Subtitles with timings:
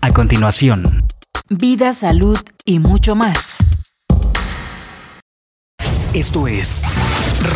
[0.00, 1.04] A continuación,
[1.48, 3.56] vida, salud y mucho más.
[6.12, 6.84] Esto es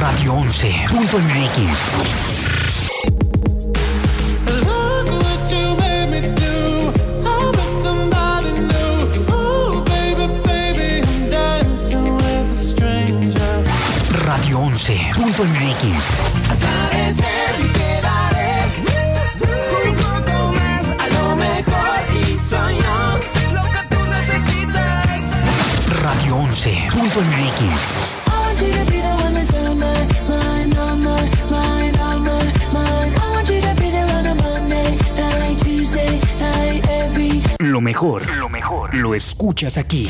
[0.00, 1.79] Radio 11.mx.
[14.27, 16.41] Radio 11.mx.
[26.32, 28.22] Radio 11.mx.
[37.59, 40.09] Lo mejor, lo mejor, lo escuchas aquí.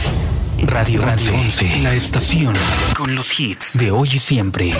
[0.62, 2.54] Radio, Radio 11, la estación
[2.96, 4.72] con los hits de hoy y siempre.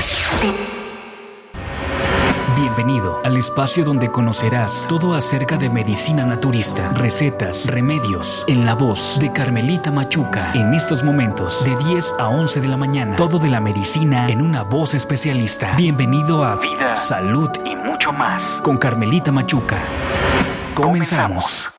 [2.57, 9.19] Bienvenido al espacio donde conocerás todo acerca de medicina naturista, recetas, remedios, en la voz
[9.21, 10.53] de Carmelita Machuca.
[10.53, 14.43] En estos momentos, de 10 a 11 de la mañana, todo de la medicina en
[14.43, 15.75] una voz especialista.
[15.77, 19.79] Bienvenido a Vida, Salud y mucho más con Carmelita Machuca.
[20.75, 21.72] Comenzamos.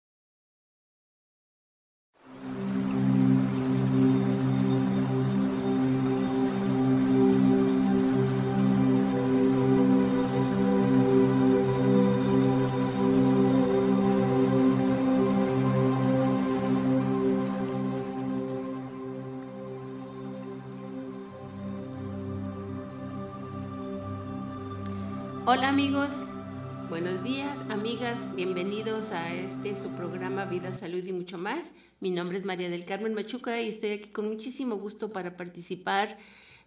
[25.55, 26.13] Hola amigos,
[26.89, 31.67] buenos días amigas, bienvenidos a este su programa Vida, Salud y mucho más.
[31.99, 36.17] Mi nombre es María del Carmen Machuca y estoy aquí con muchísimo gusto para participar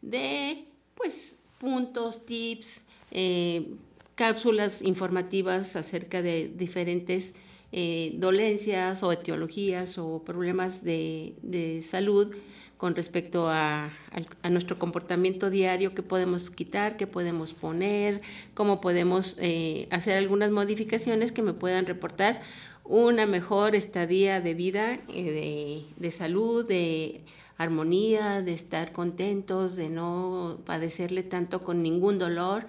[0.02, 3.74] de pues puntos, tips, eh,
[4.14, 7.34] cápsulas informativas acerca de diferentes
[7.72, 12.32] eh, dolencias o etiologías o problemas de, de salud
[12.76, 13.90] con respecto a,
[14.50, 18.20] nuestro comportamiento diario, qué podemos quitar, qué podemos poner,
[18.54, 22.42] cómo podemos eh, hacer algunas modificaciones que me puedan reportar
[22.84, 27.22] una mejor estadía de vida, eh, de, salud, de
[27.56, 32.66] armonía, de estar contentos, de no padecerle tanto con ningún dolor.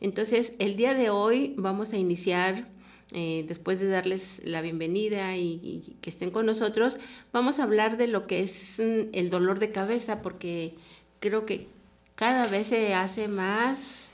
[0.00, 2.66] Entonces, el día de hoy vamos a iniciar
[3.12, 6.98] eh, después de darles la bienvenida y, que estén con nosotros,
[7.32, 10.74] vamos a hablar de lo que es el dolor de cabeza, porque
[11.20, 11.66] creo que
[12.14, 14.12] cada vez se hace más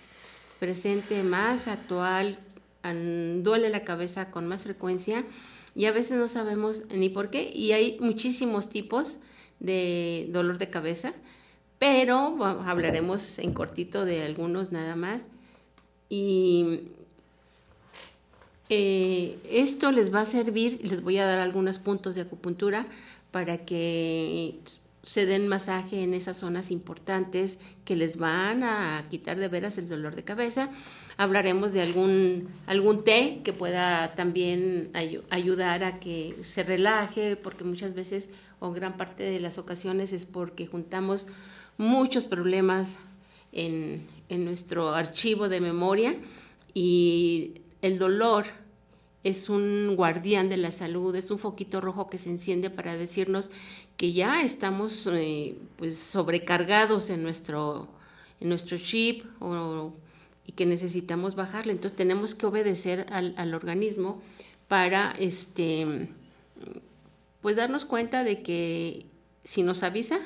[0.61, 2.39] presente, más actual,
[2.83, 5.25] duele la cabeza con más frecuencia
[5.75, 9.19] y a veces no sabemos ni por qué y hay muchísimos tipos
[9.59, 11.15] de dolor de cabeza,
[11.79, 15.23] pero hablaremos en cortito de algunos nada más.
[16.09, 16.83] Y
[18.71, 22.87] eh, esto les va a servir, les voy a dar algunos puntos de acupuntura
[23.31, 24.59] para que
[25.03, 29.89] se den masaje en esas zonas importantes que les van a quitar de veras el
[29.89, 30.71] dolor de cabeza.
[31.17, 37.65] Hablaremos de algún, algún té que pueda también ay ayudar a que se relaje, porque
[37.65, 38.31] muchas veces
[38.61, 41.27] o gran parte de las ocasiones es porque juntamos
[41.77, 42.99] muchos problemas
[43.53, 46.17] en, en nuestro archivo de memoria
[46.73, 48.47] y el dolor
[49.25, 53.51] es un guardián de la salud, es un foquito rojo que se enciende para decirnos
[53.99, 57.89] que ya estamos eh, pues sobrecargados en nuestro,
[58.41, 59.27] en nuestro chip
[60.47, 61.73] y que necesitamos bajarle.
[61.73, 64.23] Entonces tenemos que obedecer al, al, organismo
[64.67, 66.09] para este,
[67.43, 69.05] pues darnos cuenta de que
[69.43, 70.21] si nos avisa,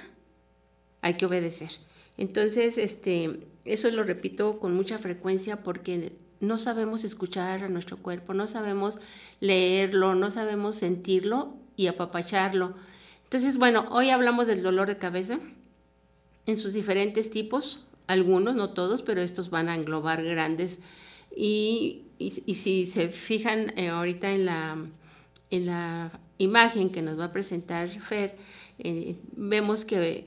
[1.03, 1.71] hay que obedecer.
[2.19, 8.34] Entonces, este, eso lo repito con mucha frecuencia porque no sabemos escuchar a nuestro cuerpo,
[8.34, 8.99] no sabemos
[9.41, 12.75] leerlo, no sabemos sentirlo y apapacharlo.
[13.25, 15.38] Entonces, bueno, hoy hablamos del dolor de cabeza
[16.47, 20.81] en sus diferentes tipos, algunos, no todos, pero estos van a englobar grandes.
[21.37, 24.78] Y, y, si se fijan eh, ahorita en la,
[25.51, 28.36] en la imagen que nos va a presentar Fer,
[28.78, 30.27] eh, vemos que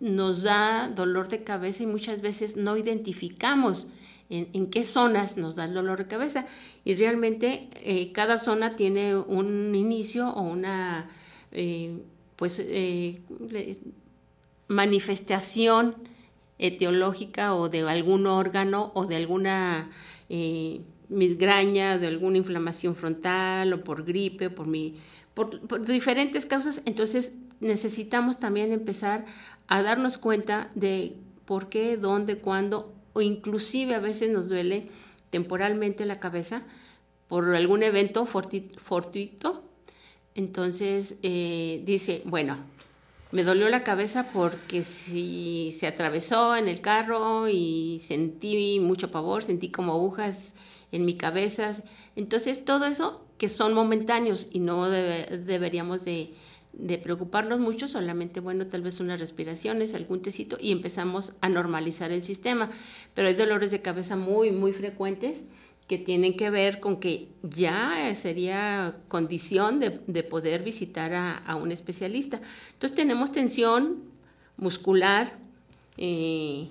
[0.00, 3.88] nos da dolor de cabeza y muchas veces no identificamos
[4.30, 6.46] en, qué zonas nos da el dolor de cabeza.
[6.84, 11.10] Y realmente eh, cada zona tiene un inicio o una
[11.52, 11.98] eh,
[12.36, 13.20] pues, eh,
[14.68, 15.96] manifestación
[16.58, 19.90] etiológica o de algún órgano o de alguna
[21.08, 24.94] migraña, de alguna inflamación frontal o por gripe, por, mi,
[25.34, 26.80] por diferentes causas.
[26.86, 29.26] Entonces necesitamos también empezar
[29.68, 34.88] a darnos cuenta de por qué, dónde, cuándo o inclusive a veces nos duele
[35.30, 36.62] temporalmente la cabeza
[37.28, 39.62] por algún evento fortuito.
[40.34, 42.58] Entonces eh, dice, bueno,
[43.32, 49.42] me dolió la cabeza porque si se atravesó en el carro y sentí mucho pavor,
[49.42, 50.54] sentí como agujas
[50.92, 51.72] en mi cabeza.
[52.14, 56.34] Entonces todo eso que son momentáneos y no deberíamos de,
[56.72, 62.12] de, preocuparnos mucho, solamente, bueno, tal vez unas respiraciones, algún tecito y empezamos a normalizar
[62.12, 62.70] el sistema.
[63.14, 65.44] Pero hay dolores de cabeza muy, muy frecuentes
[65.86, 71.56] que tienen que ver con que ya sería condición de, de poder visitar a, a,
[71.56, 72.40] un especialista.
[72.72, 74.04] Entonces tenemos tensión
[74.56, 75.34] muscular,
[75.98, 76.68] eh,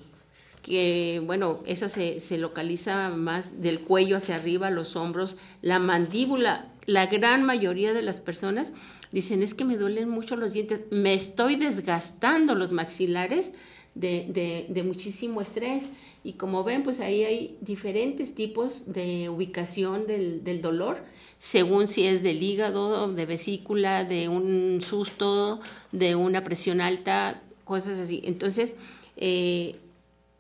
[0.64, 6.68] que bueno, esa se, se, localiza más del cuello hacia arriba, los hombros, la mandíbula.
[6.88, 8.74] La gran mayoría de las personas
[9.12, 13.52] dicen es que me duelen mucho los dientes, me estoy desgastando los maxilares
[13.96, 15.86] de, de, muchísimo estrés.
[16.24, 21.04] Y como ven, pues ahí hay diferentes tipos de ubicación del, del dolor,
[21.40, 25.60] según si es del hígado, de vesícula, de un susto,
[25.92, 28.22] de una presión alta, cosas así.
[28.24, 28.76] Entonces,
[29.18, 29.76] eh,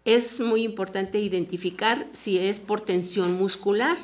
[0.05, 3.97] es muy importante identificar si es por tensión muscular,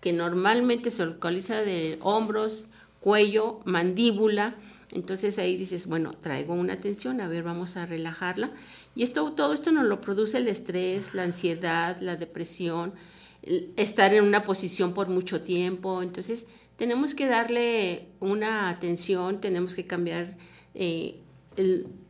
[0.00, 2.66] que normalmente se localiza de hombros,
[3.00, 4.56] cuello, mandíbula.
[4.90, 8.52] Entonces ahí dices, bueno, traigo una tensión, a ver, vamos a relajarla.
[8.94, 12.94] Y esto, todo esto nos lo produce el estrés, la ansiedad, la depresión,
[13.76, 16.02] estar en una posición por mucho tiempo.
[16.02, 16.46] Entonces
[16.76, 20.36] tenemos que darle una atención, tenemos que cambiar
[20.74, 21.20] eh,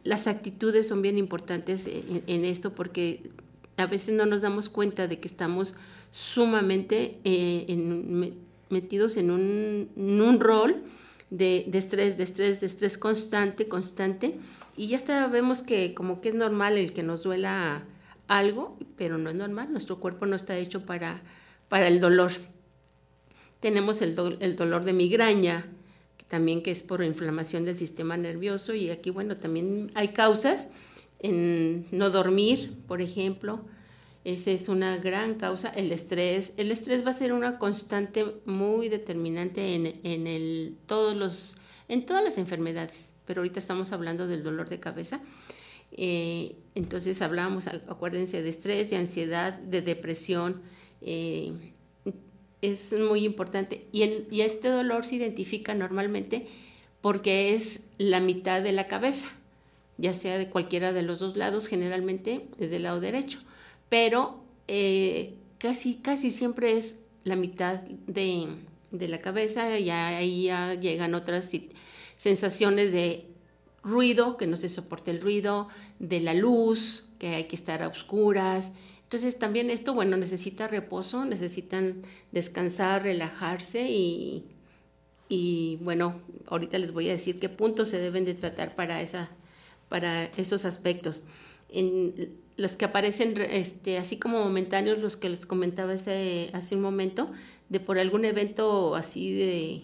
[0.05, 3.31] las actitudes son bien importantes en, esto porque
[3.77, 5.75] a veces no nos damos cuenta de que estamos
[6.11, 8.35] sumamente eh,
[8.71, 10.83] metidos en un, rol
[11.31, 14.39] de, estrés, de estrés, de estrés constante, constante.
[14.77, 17.85] Y ya está, vemos que como que es normal el que nos duela
[18.29, 19.73] algo, pero no es normal.
[19.73, 21.21] Nuestro cuerpo no está hecho para,
[21.69, 22.33] para el dolor.
[23.61, 25.67] Tenemos el dolor de migraña,
[26.29, 30.69] también que es por inflamación del sistema nervioso y aquí, bueno, también hay causas
[31.21, 33.63] en no dormir, por ejemplo.
[34.29, 36.53] Esa es una gran causa, el estrés.
[36.59, 41.57] El estrés va a ser una constante muy determinante en, en, el, todos los,
[41.89, 45.23] en todas las enfermedades, pero ahorita estamos hablando del dolor de cabeza.
[45.93, 50.61] Eh, entonces hablamos, acuérdense, de estrés, de ansiedad, de depresión,
[51.01, 51.55] eh,
[52.61, 53.87] es muy importante.
[53.93, 56.47] Y, y este dolor se identifica normalmente
[57.01, 59.31] porque es la mitad de la cabeza,
[59.97, 63.39] ya sea de cualquiera de los dos lados, generalmente es del lado derecho,
[63.89, 68.49] pero eh, casi, casi siempre es la mitad de,
[68.91, 71.51] de la cabeza, y ahí ya llegan otras
[72.17, 73.27] sensaciones de
[73.83, 75.69] ruido, que no se soporte el ruido,
[75.99, 78.73] de la luz, que hay que estar a oscuras,
[79.09, 84.45] entonces también esto, bueno, necesita reposo, necesitan descansar, relajarse y,
[85.31, 89.31] y bueno, ahorita les voy a decir qué puntos se deben de tratar para, esa,
[89.89, 91.23] para esos aspectos.
[91.71, 96.83] En los que aparecen este, así como momentáneos, los que les comentaba hace, hace un
[96.83, 97.31] momento,
[97.69, 99.83] de por algún evento así de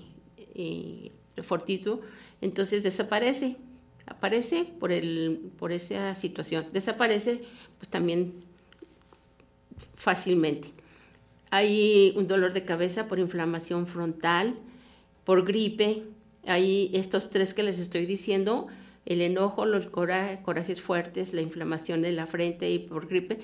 [0.57, 1.13] eh,
[1.43, 2.01] fortuito,
[2.41, 3.57] entonces desaparece,
[4.07, 7.43] aparece por, el, por esa situación, desaparece
[7.79, 8.35] pues también
[9.95, 10.73] fácilmente.
[11.51, 14.57] Hay un dolor de cabeza por inflamación frontal,
[15.23, 16.03] por gripe.
[16.45, 18.67] Hay estos tres que les estoy diciendo,
[19.07, 23.39] el enojo, los corajes fuertes, la inflamación de la frente y por gripe.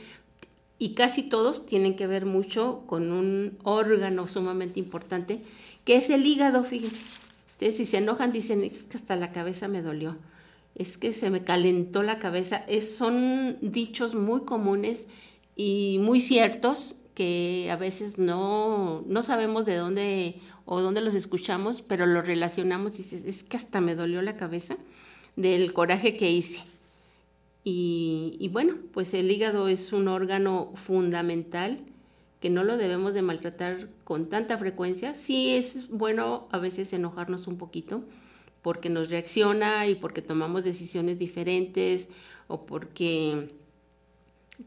[0.79, 5.40] Y casi todos tienen que ver mucho con un órgano sumamente importante,
[5.85, 7.05] que es el hígado, fíjense.
[7.59, 10.17] Si se enojan dicen, es que hasta la cabeza me dolió,
[10.75, 12.64] es que se me calentó la cabeza.
[12.81, 15.07] Son dichos muy comunes
[15.57, 21.83] y muy ciertos que a veces no, no sabemos de dónde o dónde los escuchamos,
[21.83, 24.79] pero los relacionamos y es que hasta me dolió la cabeza
[25.37, 26.62] del coraje que hice.
[27.62, 31.78] Y, bueno, pues el hígado es un órgano fundamental
[32.40, 35.14] que no lo debemos de maltratar con tanta frecuencia.
[35.14, 38.02] Sí es bueno a veces enojarnos un poquito
[38.62, 42.08] porque nos reacciona y porque tomamos decisiones diferentes
[42.49, 43.50] o porque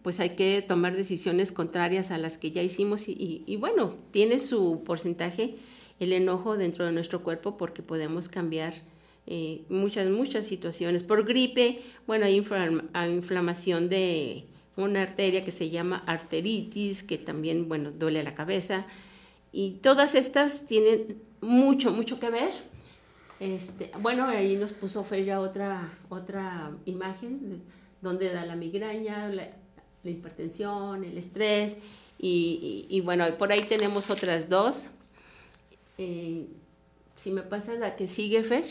[0.02, 4.84] pues hay que tomar decisiones contrarias a las que ya hicimos y, bueno, tiene su
[4.86, 5.56] porcentaje
[6.00, 8.74] el enojo dentro de nuestro cuerpo porque podemos cambiar
[9.28, 11.04] eh, muchas, muchas situaciones.
[11.04, 17.92] Por gripe, bueno, hay, inflamación de una arteria que se llama arteritis, que también, bueno,
[17.92, 18.86] duele la cabeza.
[19.52, 22.52] Y todas estas tienen mucho, mucho que ver.
[23.40, 27.62] Este, bueno, ahí nos puso Feria otra, otra imagen
[28.02, 31.78] donde da la migraña, la hipertensión, el estrés
[32.26, 34.88] y, bueno, por ahí tenemos otras dos
[35.98, 36.48] Eh,
[37.16, 38.66] si me pasa la que sigue, Fer.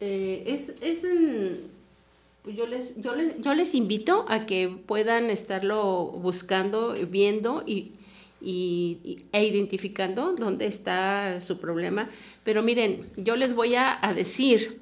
[0.00, 1.02] Eh, es, es
[2.44, 7.92] yo, les, yo, les, yo les invito a que puedan estarlo buscando, viendo y,
[8.40, 12.08] y, e identificando dónde está su problema.
[12.44, 14.80] Pero miren, yo les voy a, a decir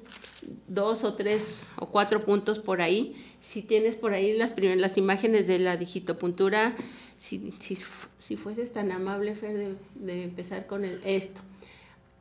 [0.67, 3.15] dos o tres o cuatro puntos por ahí.
[3.41, 6.75] Si tienes por ahí las, primeras, las imágenes de la digitopuntura,
[7.17, 7.77] si, si,
[8.17, 11.41] si fueses tan amable, Fer, de, de empezar con el, esto.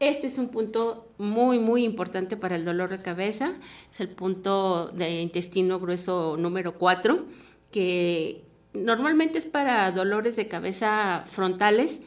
[0.04, 3.54] Este es un punto muy, muy importante para el dolor de cabeza.
[3.90, 7.24] Es el punto de intestino grueso número 4,
[7.70, 8.42] que
[8.74, 12.02] normalmente es para dolores de cabeza frontales,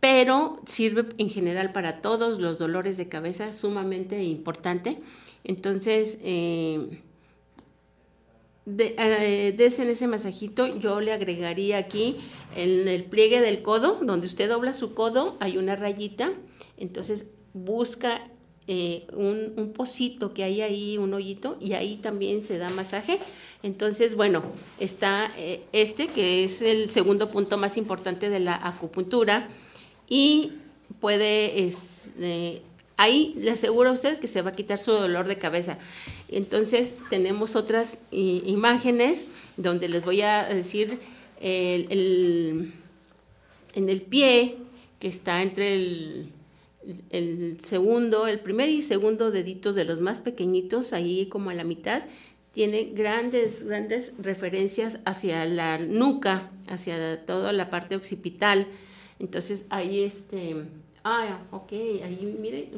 [0.00, 4.98] pero sirve en general para todos los dolores de cabeza, sumamente importante.
[5.44, 7.00] Entonces, eh,
[8.66, 12.16] eh, en ese masajito, yo le agregaría aquí
[12.56, 16.32] en el pliegue del codo, donde usted dobla su codo, hay una rayita,
[16.76, 17.26] entonces
[17.56, 18.20] busca
[18.68, 23.18] eh, un, un, pocito que hay ahí, un hoyito, y ahí también se da masaje.
[23.62, 24.42] Entonces, bueno,
[24.78, 29.48] está eh, este, que es el segundo punto más importante de la acupuntura,
[30.08, 30.52] y
[31.00, 32.10] puede es,
[32.96, 35.78] ahí le aseguro a usted que se va a quitar su dolor de cabeza.
[36.28, 40.98] Entonces tenemos otras imágenes donde les voy a decir
[41.40, 42.72] en
[43.74, 44.56] el pie
[44.98, 46.30] que está entre el,
[47.10, 51.64] el, segundo, el primer y segundo deditos de los más pequeñitos, ahí como a la
[51.64, 52.02] mitad,
[52.52, 58.66] tiene grandes, grandes referencias hacia la nuca, hacia toda la parte occipital.
[59.18, 60.56] Entonces ahí este
[61.08, 62.68] Ah, ok, ahí mire,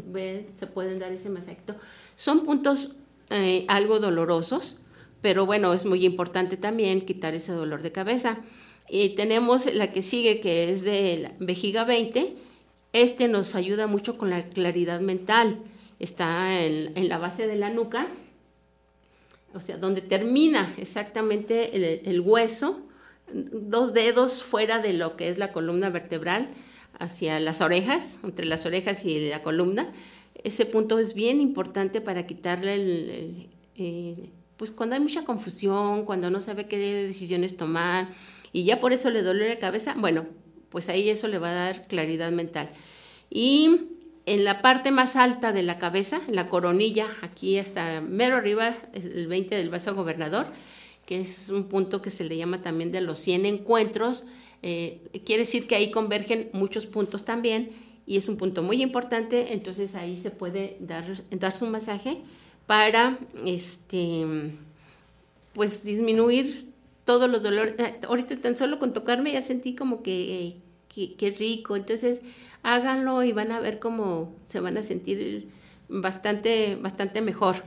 [0.55, 1.75] se pueden dar ese masecto.
[2.15, 2.97] Son puntos
[3.31, 4.81] eh, algo dolorosos,
[5.23, 8.37] pero bueno, es muy importante también quitar ese dolor de cabeza.
[8.91, 12.37] Y tenemos la que sigue, que es de vejiga 20.
[12.93, 15.59] Este nos ayuda mucho con la claridad mental.
[15.99, 18.07] Está en, la base de la nuca,
[19.55, 21.77] o sea, donde termina exactamente
[22.09, 22.81] el hueso,
[23.33, 26.49] dos dedos fuera de lo que es la columna vertebral
[26.99, 29.93] hacia las orejas, entre las orejas y la columna.
[30.45, 36.31] Ese punto es bien importante para quitarle el, eh, pues cuando hay mucha confusión, cuando
[36.31, 38.09] no sabe qué decisiones tomar
[38.53, 40.27] y ya por eso le duele la cabeza, bueno,
[40.71, 42.69] pues ahí eso le va a dar claridad mental.
[43.31, 43.89] Y
[44.27, 49.27] en la parte más alta de la cabeza, la coronilla, aquí hasta mero arriba, el
[49.27, 50.47] 20 del vaso gobernador,
[51.07, 54.25] que es un punto que se le llama también de los 100 encuentros,
[54.63, 57.71] eh, quiere decir que ahí convergen muchos puntos también
[58.07, 62.19] y es un punto muy importante, entonces ahí se puede dar, darse un masaje
[62.67, 64.27] para este,
[65.55, 66.68] pues disminuir
[67.09, 67.75] todos los dolores.
[67.79, 70.57] Eh, ahorita tan solo con tocarme ya sentí como que,
[70.91, 72.21] que, rico, entonces
[72.63, 75.49] háganlo y van a ver cómo se van a sentir
[75.89, 77.65] bastante, bastante mejor.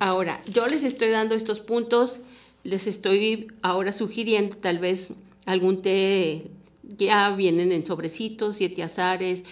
[0.00, 2.18] Ahora, yo les estoy dando estos puntos
[2.64, 5.12] les estoy ahora sugiriendo tal vez
[5.46, 6.50] algún té,
[6.82, 9.44] ya vienen en sobrecitos, siete azares.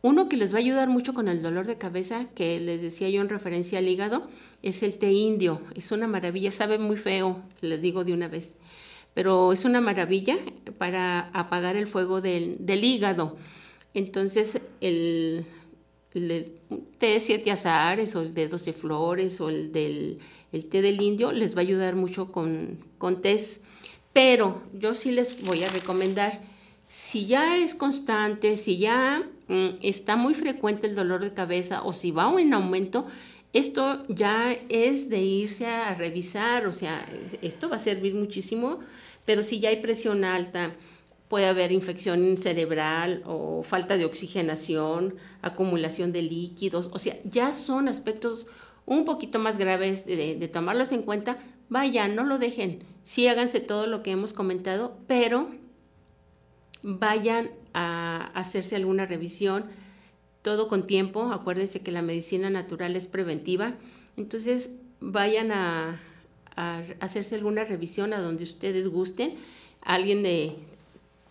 [0.00, 3.08] Uno que les va a ayudar mucho con el dolor de cabeza, que les decía
[3.08, 4.28] yo en referencia al hígado,
[4.64, 5.60] es el té indio.
[5.76, 8.56] Es una maravilla, sabe muy feo, les digo de una vez,
[9.12, 10.38] pero es una maravilla
[10.78, 13.36] para apagar el fuego del, hígado.
[13.92, 15.46] Entonces, el,
[16.98, 20.20] té siete azares o el de doce flores o el del
[20.52, 23.20] el té del indio les va a ayudar mucho con, con
[24.12, 26.40] pero yo sí les voy a recomendar,
[26.86, 31.92] si ya es constante, si ya mm, está muy frecuente el dolor de cabeza o
[31.92, 33.08] si va en aumento,
[33.54, 37.06] esto ya es de irse a revisar, o sea,
[37.40, 38.80] esto va a servir muchísimo,
[39.24, 40.74] pero si ya hay presión alta,
[41.28, 47.88] puede haber infección cerebral o falta de oxigenación, acumulación de líquidos, o sea, ya son
[47.88, 48.48] aspectos
[48.86, 53.86] un poquito más graves de, tomarlos en cuenta, vaya, no lo dejen, sí háganse todo
[53.86, 55.48] lo que hemos comentado, pero
[56.82, 59.64] vayan a hacerse alguna revisión,
[60.44, 63.72] todo con tiempo, acuérdense que la medicina natural es preventiva,
[64.18, 66.02] entonces vayan a,
[67.00, 69.34] hacerse alguna revisión a donde ustedes gusten,
[69.80, 70.54] alguien de,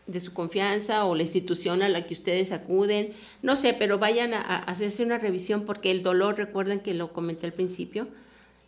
[0.08, 4.34] de su confianza o la institución a la que ustedes acuden, no sé, pero vayan
[4.34, 8.08] a, hacerse una revisión porque el dolor, recuerden que lo comenté al principio,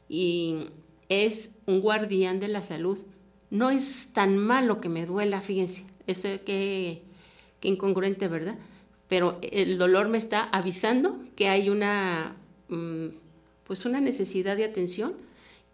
[0.08, 0.68] y
[1.10, 3.00] es un guardián de la salud.
[3.50, 7.02] No es tan malo que me duela, fíjense, eso que,
[7.60, 8.60] que incongruente, ¿verdad?
[9.08, 12.36] Pero el dolor me está avisando que hay una,
[12.70, 13.08] mm,
[13.66, 15.14] pues una necesidad de atención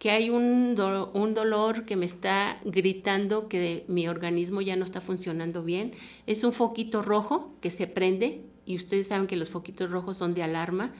[0.02, 0.76] que hay un,
[1.14, 5.92] un dolor que me está gritando que mi organismo ya no está funcionando bien.
[6.26, 10.34] Es un foquito rojo que se prende y ustedes saben que los foquitos rojos son
[10.34, 10.92] de alarma.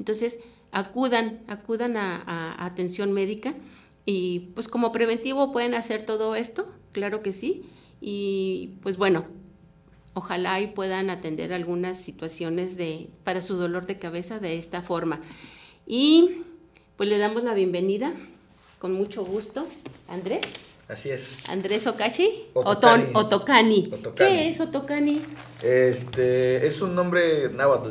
[0.00, 0.40] Entonces,
[0.72, 3.54] acudan, acudan a, atención médica
[4.04, 7.64] y pues como preventivo pueden hacer todo esto, claro que sí.
[8.00, 9.24] Y pues bueno,
[10.18, 15.20] ojalá y puedan atender algunas situaciones de, para su dolor de cabeza de esta forma.
[15.86, 16.42] Y
[16.96, 18.12] pues le damos la bienvenida
[18.78, 19.66] con mucho gusto,
[20.08, 20.42] Andrés.
[20.88, 21.48] Así es.
[21.48, 22.46] Andrés Okashi.
[22.54, 23.04] Otokani.
[23.12, 23.90] Otokani.
[24.16, 25.20] ¿Qué es Otokani?
[25.62, 27.90] Este, es un nombre náhuatl.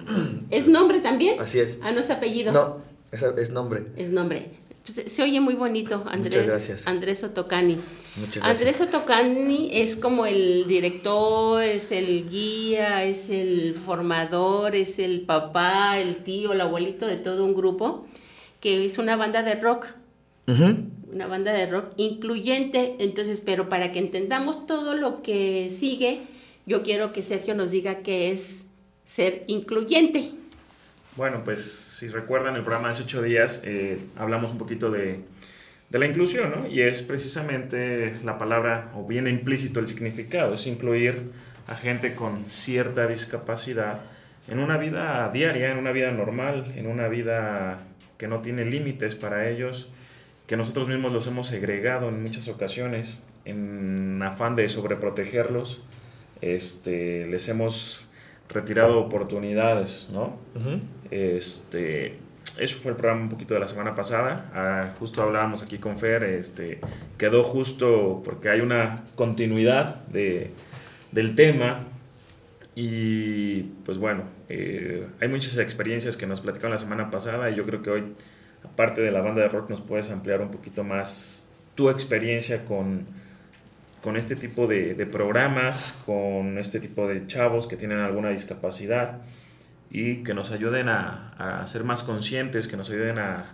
[0.50, 1.40] ¿Es nombre también?
[1.40, 1.78] Así es.
[1.82, 2.52] Ah, no es apellido.
[2.52, 2.78] No,
[3.12, 3.86] es, es nombre.
[3.96, 4.50] Es nombre.
[4.84, 6.42] Pues, se oye muy bonito, Andrés.
[6.42, 6.86] Muchas gracias.
[6.86, 7.78] Andrés Otokani.
[8.42, 15.98] Andrés Otokani es como el director, es el guía, es el formador, es el papá,
[15.98, 18.06] el tío, el abuelito de todo un grupo
[18.64, 19.88] que es una banda de rock.
[20.46, 22.96] Una banda de rock incluyente.
[22.98, 26.22] Entonces, pero para que entendamos todo lo que sigue,
[26.64, 28.64] yo quiero que Sergio nos diga qué es
[29.06, 30.30] ser incluyente.
[31.14, 35.20] Bueno, pues si recuerdan el programa de hace ocho días, eh, hablamos un poquito de,
[35.94, 36.66] de, la inclusión, ¿no?
[36.66, 41.30] Y es precisamente la palabra, o bien implícito el significado, es incluir
[41.66, 44.02] a gente con cierta discapacidad
[44.48, 47.78] en una vida diaria, en una vida normal, en una vida
[48.18, 49.88] que no tiene límites para ellos,
[50.46, 55.82] que nosotros mismos los hemos segregado en muchas ocasiones, en afán de sobreprotegerlos,
[56.40, 58.08] este, les hemos
[58.48, 60.38] retirado oportunidades, ¿no?
[61.10, 62.18] Este,
[62.58, 64.50] eso fue el programa un poquito de la semana pasada.
[64.54, 66.80] Ah, justo hablábamos aquí con Fer, este,
[67.18, 70.50] quedó justo porque hay una continuidad de,
[71.12, 71.80] del tema.
[72.74, 77.64] Y pues bueno, eh, hay muchas experiencias que nos platicaron la semana pasada y yo
[77.64, 78.04] creo que hoy,
[78.64, 83.06] aparte de la banda de rock, nos puedes ampliar un poquito más tu experiencia con,
[84.02, 89.20] con este tipo de, de programas, con este tipo de chavos que tienen alguna discapacidad
[89.94, 93.44] y que nos ayuden a, a, ser más conscientes, que nos ayuden a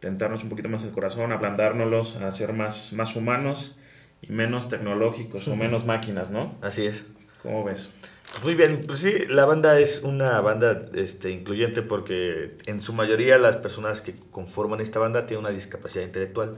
[0.00, 3.78] tentarnos un poquito más el corazón, a ablandárnoslos, a ser más, más humanos
[4.20, 6.58] y menos tecnológicos o menos máquinas, ¿no?
[6.62, 7.06] Así es.
[7.44, 7.94] ¿Cómo ves?
[8.42, 13.38] Muy bien, pues sí, la banda es una banda este, incluyente porque en su mayoría
[13.38, 16.56] las personas que conforman esta banda tienen una discapacidad intelectual.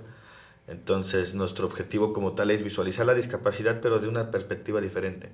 [0.66, 5.29] Entonces nuestro objetivo como tal es visualizar la discapacidad pero de una perspectiva diferente.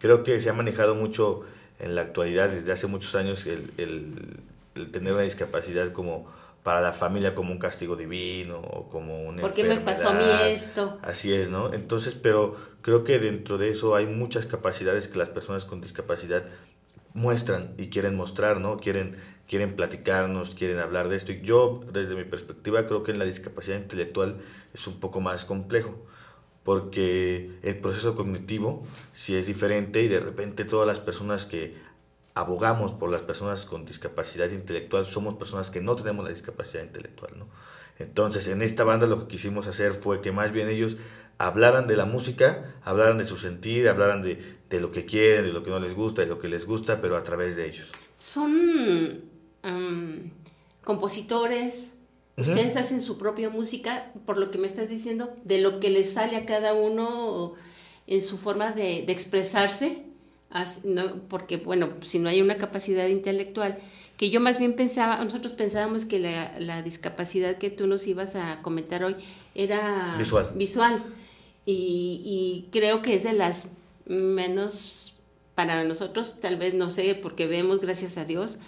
[0.00, 1.46] Creo que se ha manejado mucho
[1.78, 4.40] en la actualidad, desde hace muchos años, el, el,
[4.74, 6.26] el tener una discapacidad como
[6.62, 10.12] para la familia como un castigo divino o como una ¿Por qué me pasó a
[10.12, 10.98] mí esto?
[11.02, 11.72] Así es, ¿no?
[11.72, 16.44] Entonces, pero creo que dentro de eso hay muchas capacidades que las personas con discapacidad
[17.14, 18.78] muestran y quieren mostrar, ¿no?
[18.78, 19.16] Quieren,
[19.48, 21.32] quieren platicarnos, quieren hablar de esto.
[21.32, 24.38] Y yo, desde mi perspectiva, creo que en la discapacidad intelectual
[24.72, 25.98] es un poco más complejo
[26.64, 31.74] porque el proceso cognitivo sí es diferente y de repente todas las personas que
[32.34, 37.38] abogamos por las personas con discapacidad intelectual somos personas que no tenemos la discapacidad intelectual,
[37.38, 37.46] ¿no?
[37.98, 40.96] Entonces, en esta banda lo que quisimos hacer fue que más bien ellos
[41.38, 45.52] hablaran de la música, hablaran de su sentir, hablaran de, de lo que quieren, de
[45.52, 47.90] lo que no les gusta, de lo que les gusta, pero a través de ellos.
[48.18, 48.52] Son
[49.64, 50.30] um,
[50.84, 51.98] compositores,
[52.36, 52.48] uh -huh.
[52.48, 56.12] ustedes hacen su propia música, por lo que me estás diciendo, de lo que les
[56.12, 57.54] sale a cada uno
[58.06, 60.04] en su forma de, de expresarse
[60.84, 63.78] no, porque bueno, si no hay una capacidad intelectual,
[64.16, 68.36] que yo más bien pensaba, nosotros pensábamos que la, la discapacidad que tú nos ibas
[68.36, 69.16] a comentar hoy
[69.54, 70.50] era visual.
[70.54, 71.02] visual
[71.64, 73.72] y, y creo que es de las
[74.06, 75.14] menos,
[75.54, 78.58] para nosotros, tal vez, no sé, porque vemos, gracias a Dios,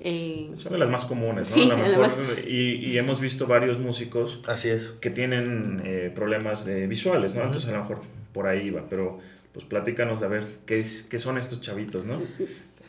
[0.00, 1.54] eh, son de las más comunes, ¿no?
[1.54, 2.16] Sí, a lo mejor, más...
[2.46, 4.88] y, y, hemos visto varios músicos Así es.
[5.00, 7.40] que tienen eh, problemas de visuales, ¿no?
[7.40, 7.46] Uh -huh.
[7.46, 8.00] Entonces a lo mejor
[8.32, 9.18] por ahí va, pero
[9.52, 12.20] pues platícanos a ver qué, es, qué son estos chavitos, ¿no?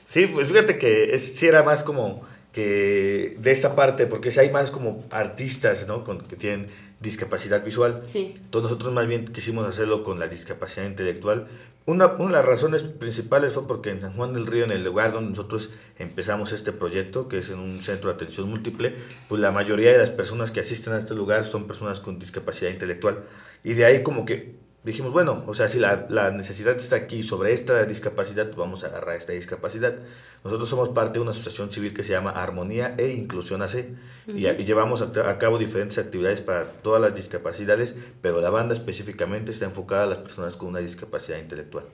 [0.07, 4.39] Sí, pues fíjate que es, sí era más como que de esta parte, porque si
[4.39, 6.03] hay más como artistas, ¿no?
[6.03, 6.67] Con, que tienen
[6.99, 8.03] discapacidad visual.
[8.07, 8.33] Sí.
[8.35, 11.47] Entonces nosotros más bien quisimos hacerlo con la discapacidad intelectual.
[11.85, 14.83] Una, una de las razones principales fue porque en San Juan del Río, en el
[14.83, 18.93] lugar donde nosotros empezamos este proyecto, que es en un centro de atención múltiple,
[19.29, 22.71] pues la mayoría de las personas que asisten a este lugar son personas con discapacidad
[22.71, 23.23] intelectual.
[23.63, 27.23] Y de ahí como que dijimos, bueno, o sea, si la, la, necesidad está aquí
[27.23, 29.95] sobre esta discapacidad, pues vamos a agarrar esta discapacidad.
[30.43, 34.31] Nosotros somos parte de una asociación civil que se llama Armonía e Inclusión AC uh
[34.31, 34.37] -huh.
[34.37, 38.73] y, y, llevamos a, a, cabo diferentes actividades para todas las discapacidades, pero la banda
[38.73, 41.85] específicamente está enfocada a las personas con una discapacidad intelectual.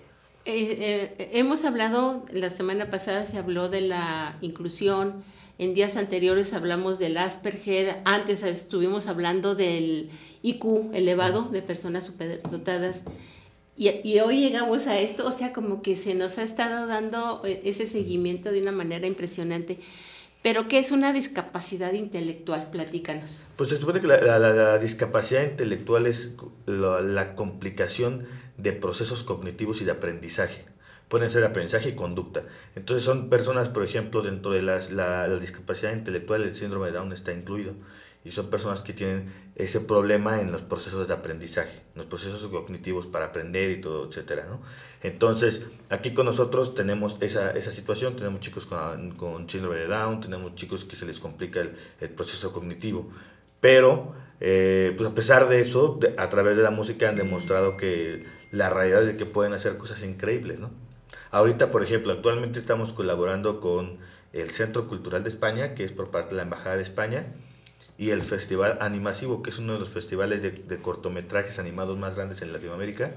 [0.45, 5.23] Eh, eh, hemos hablado, la semana pasada se habló de la inclusión,
[5.57, 10.09] En días anteriores hablamos del Asperger, antes estuvimos hablando del
[10.41, 13.03] IQ elevado de personas superdotadas.
[13.75, 17.41] Y, y, hoy llegamos a esto, o sea, como que se nos ha estado dando
[17.43, 19.79] eh, ese seguimiento de una manera impresionante.
[20.43, 22.69] Pero, ¿qué es una discapacidad intelectual?
[22.69, 23.45] Platícanos.
[23.55, 26.35] Pues se supone que la, discapacidad intelectual es
[26.65, 28.25] la, complicación
[28.57, 30.65] de procesos cognitivos y de aprendizaje.
[31.13, 32.41] Pueden ser aprendizaje y conducta.
[32.75, 37.13] Entonces son personas, por ejemplo, dentro de las, la, discapacidad intelectual, el síndrome de Down
[37.13, 37.75] está incluido
[38.25, 42.43] y son personas que tienen ese problema en los procesos de aprendizaje, en los procesos
[42.47, 44.59] cognitivos para aprender y todo, etcétera, ¿no?
[45.03, 50.19] Entonces, aquí con nosotros tenemos esa, esa situación, tenemos chicos con, con, síndrome de Down,
[50.19, 53.11] tenemos chicos que se les complica el, el proceso cognitivo,
[53.59, 58.25] pero eh, pues a pesar de eso, a través de la música han demostrado que
[58.49, 60.71] la realidad es de que pueden hacer cosas increíbles, ¿no?
[61.33, 63.97] Ahorita, por ejemplo, actualmente estamos colaborando con
[64.33, 67.25] el Centro Cultural de España, que es por parte de la Embajada de España,
[67.97, 72.43] y el Festival Animasivo, que es uno de los festivales de, cortometrajes animados más grandes
[72.43, 73.13] en Latinoamérica.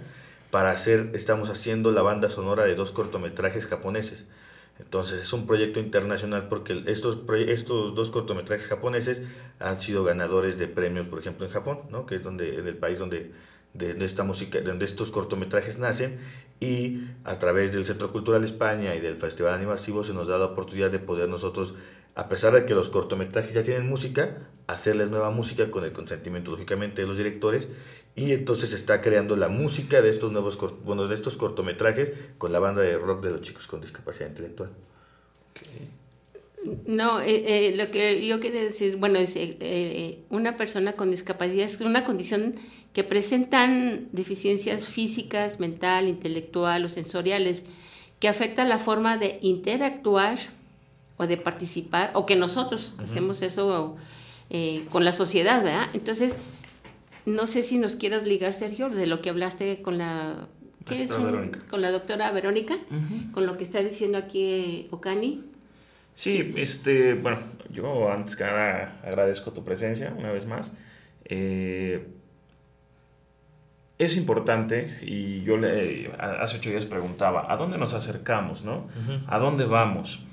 [0.50, 4.24] Para hacer, estamos haciendo la banda sonora de dos cortometrajes japoneses.
[4.79, 9.20] Entonces es un proyecto internacional porque estos, estos dos cortometrajes japoneses
[9.59, 12.07] han sido ganadores de premios, por ejemplo, en Japón, ¿no?
[12.07, 13.33] que es donde, en el país donde
[13.78, 16.18] de, esta música, donde estos cortometrajes nacen
[16.60, 20.46] y a través del Centro Cultural España y del Festival Animasivo se nos da la
[20.46, 21.74] oportunidad de poder nosotros
[22.16, 26.50] a pesar de que los cortometrajes ya tienen música, hacerles nueva música con el consentimiento,
[26.50, 27.68] lógicamente, de los directores,
[28.16, 32.52] y entonces se está creando la música de estos nuevos, bueno, de estos cortometrajes con
[32.52, 34.70] la banda de rock de los chicos con discapacidad intelectual.
[36.86, 41.66] No, eh, eh, lo que yo quería decir, bueno, es eh, una persona con discapacidad
[41.66, 42.54] es una condición
[42.96, 47.66] que presentan deficiencias físicas, mental, intelectual o sensoriales
[48.20, 50.38] que afectan la forma de interactuar
[51.18, 53.96] o de participar, o que nosotros hacemos eso
[54.48, 55.90] eh, con la sociedad, ¿verdad?
[55.92, 56.38] Entonces,
[57.26, 60.48] no sé si nos quieras ligar, Sergio, de lo que hablaste con la...
[60.87, 62.78] ¿Qué es con la doctora Verónica,
[63.32, 65.44] con lo que está diciendo aquí eh, Ocani.
[66.14, 70.78] Sí, este, bueno, yo antes que nada agradezco tu presencia una vez más.
[71.26, 72.15] Eh,
[73.98, 78.88] es importante, y yo le, hace ocho días preguntaba, ¿a dónde nos acercamos, no?
[79.26, 80.26] ¿A dónde vamos?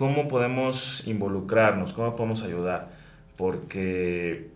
[0.00, 2.88] cómo podemos involucrarnos, cómo podemos ayudar,
[3.36, 4.48] porque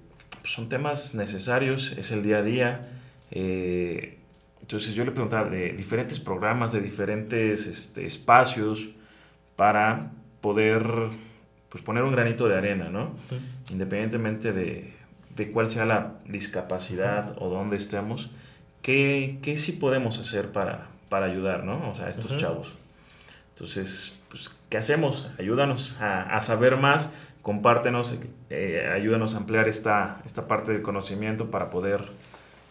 [0.42, 2.88] son temas necesarios, es el día a día.
[3.31, 4.20] Eh,
[4.62, 8.88] entonces yo le preguntaba de diferentes programas, de diferentes este, espacios
[9.55, 10.87] para poder
[11.68, 13.14] pues, poner un granito de arena, ¿no?
[13.68, 14.94] Independientemente de,
[15.37, 18.31] de, cuál sea la discapacidad o dónde estemos,
[18.85, 21.90] ¿qué, qué sí podemos hacer para, para ayudar, ¿no?
[21.90, 22.73] O sea, a estos chavos.
[23.55, 25.31] Entonces, pues, ¿qué hacemos?
[25.38, 28.20] Ayúdanos a, saber más, compártenos,
[28.51, 32.03] eh, ayúdanos a ampliar esta, esta parte del conocimiento para poder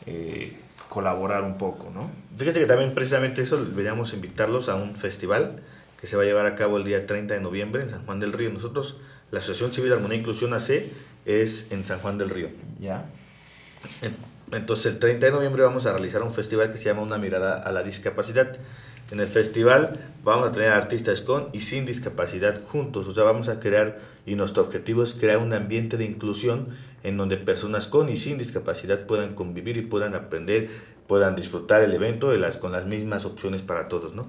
[0.06, 0.56] eh,
[0.88, 2.12] colaborar un poco, ¿no?
[2.38, 5.64] Fíjate que también precisamente eso, veníamos invitarlos a un festival
[6.00, 8.20] que se va a llevar a cabo el día 30 de noviembre en San Juan
[8.20, 8.52] del Río.
[8.52, 8.98] Nosotros,
[9.32, 10.84] la Asociación Civil Armonía e Inclusión AC,
[11.26, 12.50] es en San Juan del Río.
[12.80, 13.06] Ya.
[14.54, 17.62] Entonces, el 30 de noviembre vamos a realizar un festival que se llama Una mirada
[17.62, 18.58] a la discapacidad.
[19.12, 23.50] En el festival vamos a tener artistas con y sin discapacidad juntos, o sea, vamos
[23.50, 26.70] a crear, y nuestro objetivo es crear un ambiente de inclusión
[27.04, 30.70] en donde personas con y sin discapacidad puedan convivir y puedan aprender,
[31.06, 34.16] puedan disfrutar el evento de las, con las mismas opciones para todos.
[34.16, 34.26] ¿no?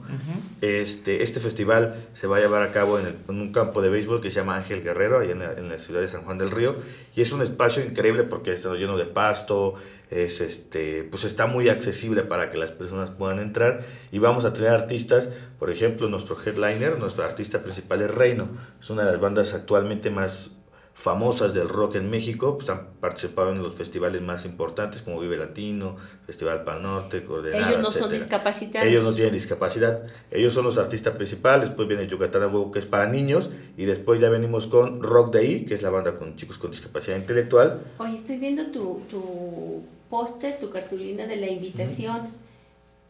[0.60, 4.30] este, este festival se va a llevar a cabo en, un campo de béisbol que
[4.30, 6.74] se llama Ángel Guerrero, ahí en la, en la, ciudad de San Juan del Río,
[7.14, 9.76] y es un espacio increíble porque está lleno de pasto,
[10.14, 14.52] es este, pues está muy accesible para que las personas puedan entrar y vamos a
[14.52, 18.48] tener artistas, por ejemplo, nuestro headliner, nuestro artista principal es Reino,
[18.80, 20.52] es una de las bandas actualmente más
[20.94, 25.36] famosas del rock en México, pues han participado en los festivales más importantes como Vive
[25.36, 28.86] Latino, Festival Pal Norte, Coordenada, Ellos no son discapacitados.
[28.86, 30.04] Ellos no tienen discapacidad.
[30.30, 33.86] Ellos son los artistas principales, después viene Yucatán a Huevo, que es para niños, y
[33.86, 37.16] después ya venimos con Rock de ahí, que es la banda con chicos con discapacidad
[37.16, 37.82] intelectual.
[37.98, 42.20] Oye, estoy viendo tu, tu póster, tu cartulina de la invitación.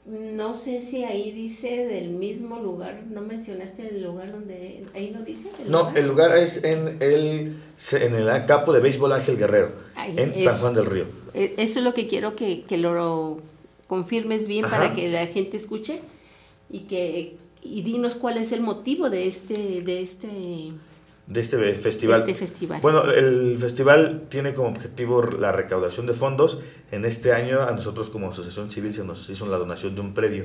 [0.06, 5.22] No sé si ahí dice del mismo lugar, no mencionaste el lugar donde, ahí no
[5.22, 5.50] dice.
[5.66, 7.56] no, el lugar es en el,
[7.92, 9.72] en el campo de béisbol Ángel Guerrero,
[10.16, 11.04] en San Juan del Río.
[11.34, 13.38] E, eso es lo que quiero que, lo
[13.86, 16.00] confirmes bien para que la gente escuche
[16.70, 20.72] y que y dinos cuál es el motivo de este, de este
[21.26, 22.20] de este festival.
[22.20, 22.80] Este festival.
[22.82, 26.60] Bueno, el festival tiene como objetivo la recaudación de fondos.
[26.90, 30.14] En este año a nosotros como asociación civil se nos hizo la donación de un
[30.14, 30.44] predio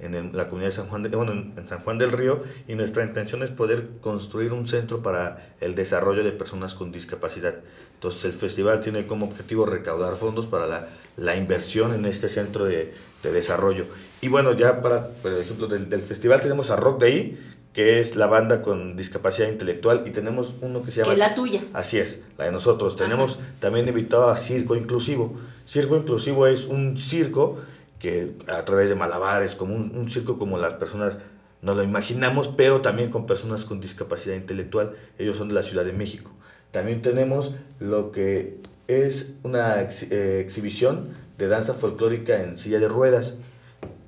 [0.00, 3.04] en la comunidad de San Juan, de, bueno, en San Juan del Río y nuestra
[3.04, 7.56] intención es poder construir un centro para el desarrollo de personas con discapacidad.
[7.94, 12.64] Entonces el festival tiene como objetivo recaudar fondos para la, la inversión en este centro
[12.64, 13.84] de, de, desarrollo.
[14.22, 17.38] Y bueno, ya para, por ejemplo, del, del festival tenemos a Rock Day,
[17.72, 21.12] que es la banda con discapacidad intelectual, y tenemos uno que se llama...
[21.12, 21.64] Que la tuya.
[21.72, 22.96] Así es, la de nosotros.
[22.96, 25.38] Tenemos también invitado a Circo Inclusivo.
[25.66, 27.58] Circo Inclusivo es un circo
[27.98, 31.18] que a través de malabares, como un, un circo como las personas
[31.62, 34.94] nos lo imaginamos, pero también con personas con discapacidad intelectual.
[35.18, 36.30] Ellos son de la Ciudad de México.
[36.70, 43.34] También tenemos lo que es una eh, exhibición de danza folclórica en silla de ruedas,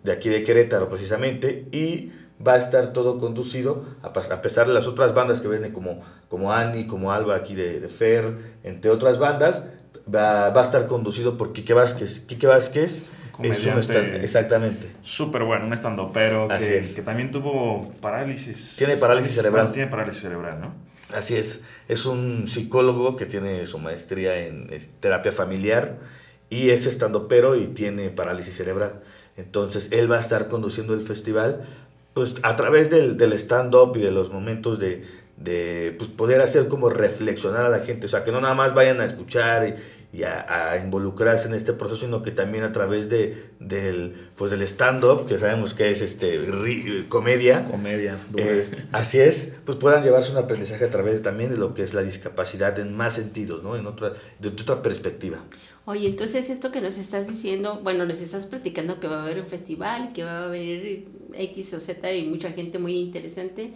[0.03, 2.13] de aquí de Querétaro precisamente, y
[2.47, 6.53] va a estar todo conducido, a, pesar de las otras bandas que vienen como, como
[6.53, 9.65] Annie, como Alba aquí de, de Fer, entre otras bandas,
[10.13, 12.21] va, va, a estar conducido por Quique Vázquez.
[12.27, 13.05] Quique Vázquez
[13.43, 14.89] es un stand, exactamente.
[15.03, 18.77] Súper bueno, un estando pero que, que, también tuvo parálisis.
[18.77, 19.73] Tiene parálisis cerebral.
[19.73, 20.75] tiene parálisis cerebral, ¿no?
[21.15, 25.99] Así es, es un psicólogo que tiene su maestría en terapia familiar
[26.49, 29.03] y es estando pero y tiene parálisis cerebral.
[29.37, 31.67] Entonces él va a estar conduciendo el festival
[32.15, 35.05] pues a través del, del stand-up y de los momentos de,
[35.37, 38.75] de pues, poder hacer como reflexionar a la gente, o sea, que no nada más
[38.75, 42.73] vayan a escuchar y, y a, a, involucrarse en este proceso, sino que también a
[42.73, 48.87] través de, del, pues, del stand-up, que sabemos que es este, ri, comedia, comedia eh,
[48.93, 51.95] así es, pues puedan llevarse un aprendizaje a través de, también de lo que es
[51.95, 53.75] la discapacidad en más sentidos, ¿no?
[53.75, 55.39] en otra, de otra perspectiva.
[55.85, 59.41] Oye, entonces esto que nos estás diciendo, bueno, nos estás platicando que va a haber
[59.41, 63.73] un festival, que va a haber X o Z y mucha gente muy interesante.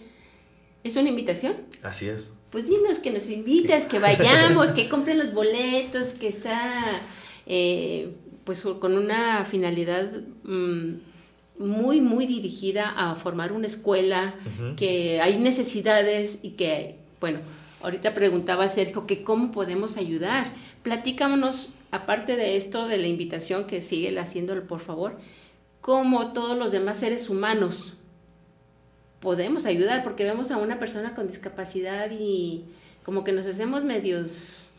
[0.85, 1.57] ¿Es una invitación?
[1.83, 2.27] Así es.
[2.51, 7.01] Pues dinos que nos invitas, que vayamos, que compren los boletos, que está
[7.45, 8.13] eh,
[8.45, 10.09] pues con una finalidad
[10.45, 10.93] mmm,
[11.59, 14.77] muy, muy dirigida a formar una escuela, uh -huh.
[14.77, 17.41] que hay necesidades y que, bueno,
[17.83, 20.53] ahorita preguntaba Sergio que cómo podemos ayudar.
[20.85, 25.19] Platícanos aparte de esto, de la invitación que sigue haciéndolo, por favor,
[25.81, 27.95] como todos los demás seres humanos
[29.21, 32.65] podemos ayudar, porque vemos a una persona con discapacidad y
[33.05, 34.73] como que nos hacemos medios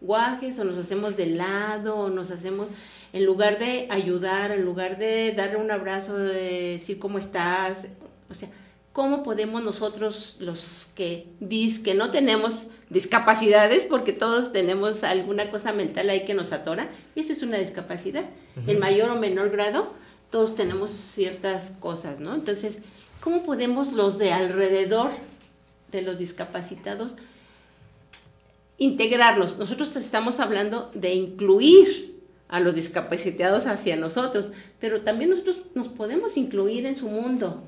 [0.00, 2.68] guajes o nos hacemos de lado o nos hacemos,
[3.12, 7.88] en lugar de ayudar, en lugar de darle un abrazo, de decir cómo estás,
[8.28, 8.48] o sea,
[8.94, 15.72] ¿cómo podemos nosotros los que dis que no tenemos discapacidades, porque todos tenemos alguna cosa
[15.72, 18.22] mental ahí que nos atora, y esa es una discapacidad.
[18.22, 18.70] Uh -huh.
[18.70, 19.92] En mayor o menor grado,
[20.30, 22.34] todos tenemos ciertas cosas, ¿no?
[22.34, 22.78] Entonces,
[23.20, 25.10] ¿cómo podemos los de alrededor
[25.90, 27.16] de los discapacitados
[28.78, 29.58] integrarnos?
[29.58, 32.14] Nosotros estamos hablando de incluir
[32.46, 37.64] a los discapacitados hacia nosotros, pero también nosotros nos podemos incluir en su mundo.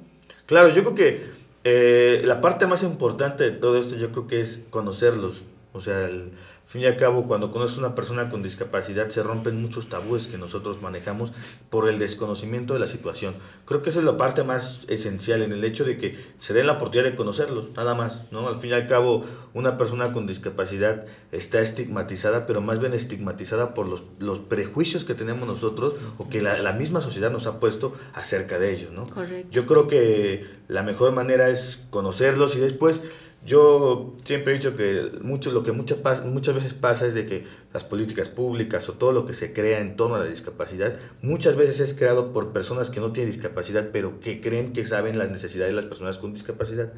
[0.46, 1.26] Claro, yo creo que
[1.64, 5.42] eh, la parte más importante de todo esto yo creo que es conocerlos.
[5.72, 6.30] O sea, el,
[6.66, 10.26] fin y al cabo, cuando conoces a una persona con discapacidad, se rompen muchos tabúes
[10.26, 11.32] que nosotros manejamos
[11.70, 13.34] por el desconocimiento de la situación.
[13.64, 16.66] Creo que esa es la parte más esencial en el hecho de que se den
[16.66, 18.32] la oportunidad de conocerlos, nada más.
[18.32, 18.48] ¿no?
[18.48, 19.24] Al fin y al cabo,
[19.54, 25.14] una persona con discapacidad está estigmatizada, pero más bien estigmatizada por los, los prejuicios que
[25.14, 28.90] tenemos nosotros o que la, la, misma sociedad nos ha puesto acerca de ellos.
[28.92, 29.06] ¿no?
[29.06, 29.48] Correcto.
[29.52, 33.02] Yo creo que la mejor manera es conocerlos y después
[33.46, 37.46] yo siempre he dicho que mucho, lo que muchas, muchas veces pasa es de que
[37.72, 41.56] las políticas públicas o todo lo que se crea en torno a la discapacidad muchas
[41.56, 45.30] veces es creado por personas que no tienen discapacidad pero que creen que saben las
[45.30, 46.92] necesidades de las personas con discapacidad.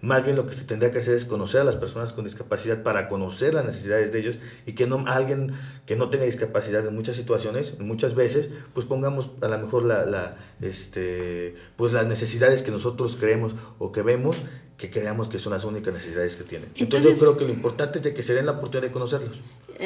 [0.00, 2.82] Más bien lo que se tendría que hacer es conocer a las personas con discapacidad
[2.82, 5.52] para conocer las necesidades de ellos y que no alguien
[5.86, 10.04] que no tenga discapacidad en muchas situaciones, muchas veces, pues pongamos a lo mejor la,
[10.04, 14.38] la, este, pues las necesidades que nosotros creemos o que vemos
[14.82, 16.68] que creamos que son las únicas necesidades que tienen.
[16.70, 18.92] Entonces, entonces, yo creo que lo importante es de que se den la oportunidad de
[18.92, 19.40] conocerlos.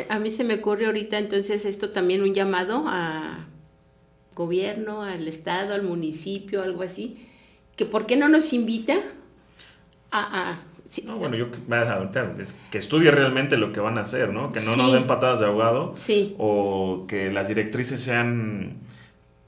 [0.09, 3.47] A mí se me ocurre ahorita entonces esto también un llamado a
[4.35, 7.29] gobierno, al estado, al municipio, algo así,
[7.77, 8.97] que por qué no nos invita
[10.11, 10.51] a...
[10.51, 11.03] a Sí.
[11.05, 11.49] No, bueno, yo
[12.71, 14.53] que estudie realmente lo que van a hacer, ¿no?
[14.53, 14.81] Que no sí.
[14.81, 15.93] nos den patadas de ahogado.
[15.97, 16.37] Sí.
[16.39, 18.77] O que las directrices sean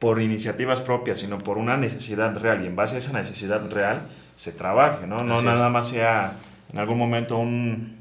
[0.00, 2.64] por iniciativas propias, sino por una necesidad real.
[2.64, 4.08] Y en base a esa necesidad real
[4.38, 5.18] se trabaje, ¿no?
[5.18, 5.72] No Así nada es.
[5.72, 6.32] más sea
[6.72, 7.96] en algún momento un,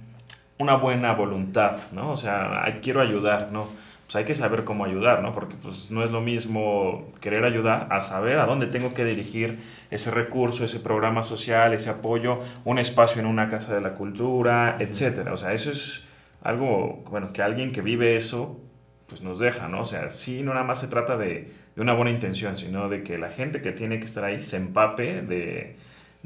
[0.59, 2.11] una buena voluntad, ¿no?
[2.11, 3.67] O sea, quiero ayudar, ¿no?
[4.05, 5.33] pues hay que saber cómo ayudar, ¿no?
[5.33, 9.59] Porque pues no es lo mismo querer ayudar a saber a dónde tengo que dirigir
[9.91, 14.77] ese recurso, ese programa social, ese apoyo, un espacio en una casa de la cultura,
[14.79, 15.33] etcétera.
[15.33, 16.05] O sea, eso es
[16.41, 18.61] algo, bueno, que alguien que vive eso,
[19.07, 19.81] pues nos deja, ¿no?
[19.81, 23.03] O sea, sí, no nada más se trata de, de una buena intención, sino de
[23.03, 25.75] que la gente que tiene que estar ahí se empape de,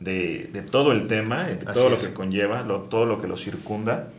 [0.02, 3.38] de, de todo el tema, de todo lo que conlleva, lo, todo lo que lo
[3.38, 4.10] circunda,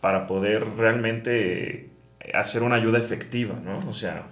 [0.00, 1.90] para poder realmente
[2.34, 3.78] hacer una ayuda efectiva, ¿no?
[3.90, 4.26] O sea,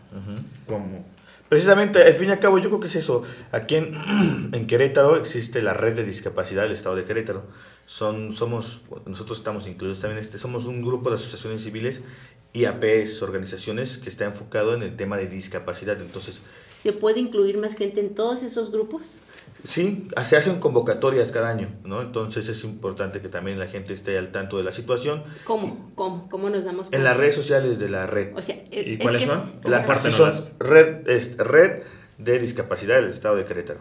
[0.66, 1.04] como...
[1.48, 3.22] Precisamente, al fin y al cabo, yo creo que es eso.
[3.52, 3.94] Aquí en,
[4.52, 7.44] en, Querétaro existe la red de discapacidad del Estado de Querétaro.
[7.86, 12.00] Son, somos, nosotros estamos incluidos también, este, somos un grupo de asociaciones civiles
[12.52, 16.00] y APS, organizaciones que está enfocado en el tema de discapacidad.
[16.00, 19.18] Entonces, ¿se puede incluir más gente en todos esos grupos?
[19.68, 22.00] Sí, se hacen convocatorias cada año, ¿no?
[22.00, 25.24] Entonces es importante que también la gente esté al tanto de la situación.
[25.44, 25.90] ¿Cómo?
[25.94, 26.28] ¿Cómo?
[26.28, 26.96] ¿Cómo nos damos cuenta?
[26.96, 28.36] En las redes sociales de la red.
[28.36, 29.52] O sea, ¿Y cuáles son?
[29.64, 31.82] La parte son red, es red
[32.18, 33.80] de discapacidad del Estado de Querétaro.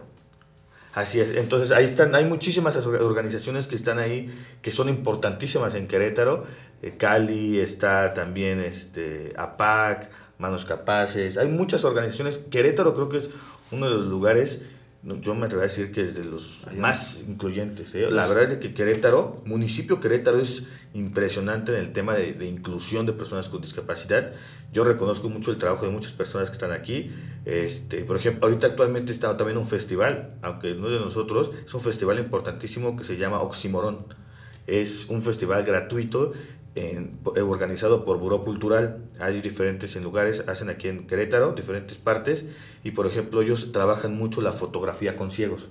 [0.94, 1.30] Así es.
[1.32, 6.44] Entonces ahí están, hay muchísimas organizaciones que están ahí, que son importantísimas en Querétaro.
[6.82, 11.36] Eh, Cali está también este, APAC, Manos Capaces.
[11.36, 12.40] Hay muchas organizaciones.
[12.50, 13.30] Querétaro creo que es
[13.70, 14.64] uno de los lugares
[15.20, 17.94] yo me atrevo a decir que es de los más incluyentes.
[17.94, 18.10] ¿eh?
[18.10, 20.64] La verdad es que Querétaro, municipio Querétaro, es
[20.94, 24.32] impresionante en el tema de, de, inclusión de personas con discapacidad.
[24.72, 27.12] Yo reconozco mucho el trabajo de muchas personas que están aquí.
[27.44, 31.72] Este, por ejemplo, ahorita actualmente está también un festival, aunque no es de nosotros, es
[31.72, 34.06] un festival importantísimo que se llama Oximorón.
[34.66, 36.32] Es un festival gratuito
[36.76, 38.98] en, organizado por Buró Cultural.
[39.18, 42.44] Hay diferentes en lugares, hacen aquí en Querétaro, diferentes partes,
[42.84, 45.66] y por ejemplo ellos trabajan mucho la fotografía con ciegos,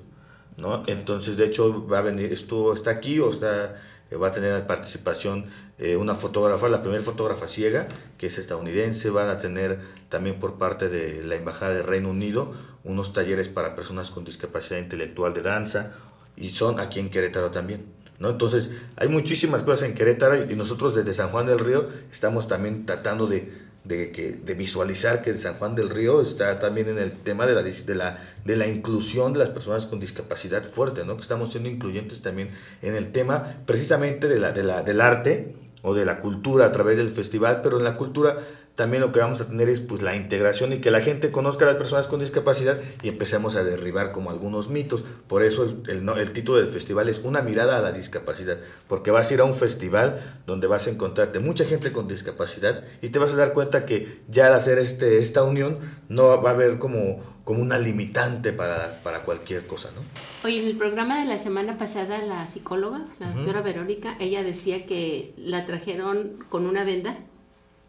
[0.57, 0.83] ¿no?
[0.87, 4.65] Entonces, de hecho, va a venir, esto está aquí o está, eh, va a tener
[4.67, 5.45] participación
[5.77, 7.87] eh, una fotógrafa, la primera fotógrafa ciega,
[8.17, 12.53] que es estadounidense, van a tener también por parte de la Embajada de Reino Unido
[12.83, 15.93] unos talleres para personas con discapacidad intelectual de danza,
[16.35, 17.85] y son aquí en Querétaro también.
[18.19, 18.29] ¿No?
[18.29, 22.85] Entonces, hay muchísimas cosas en Querétaro y nosotros desde San Juan del Río estamos también
[22.85, 23.51] tratando de,
[23.83, 27.61] de, de visualizar que San Juan del Río está también en el tema de la,
[27.61, 31.15] de la, de la inclusión de las personas con discapacidad fuerte, ¿no?
[31.15, 32.49] que estamos siendo incluyentes también
[32.81, 36.71] en el tema precisamente de la, de la, del arte o de la cultura a
[36.71, 38.39] través del festival, pero en la cultura
[38.75, 41.65] también lo que vamos a tener es pues la integración y que la gente conozca
[41.65, 45.03] a las personas con discapacidad y empecemos a derribar como algunos mitos.
[45.27, 48.57] Por eso el, el, título del festival es Una mirada a la discapacidad,
[48.87, 52.83] porque vas a ir a un festival donde vas a encontrarte mucha gente con discapacidad
[53.01, 56.49] y te vas a dar cuenta que ya al hacer este, esta unión no va
[56.49, 59.89] a haber como, como una limitante para, para cualquier cosa.
[59.95, 60.01] ¿no?
[60.45, 64.85] Oye, en el programa de la semana pasada la psicóloga, la doctora Verónica, ella decía
[64.85, 67.17] que la trajeron con una venda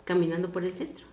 [0.07, 1.05] caminando por el centro,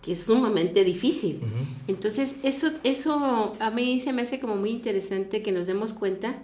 [0.00, 1.40] que es sumamente difícil.
[1.86, 6.42] Entonces, eso, eso a mí se me hace como muy interesante que nos demos cuenta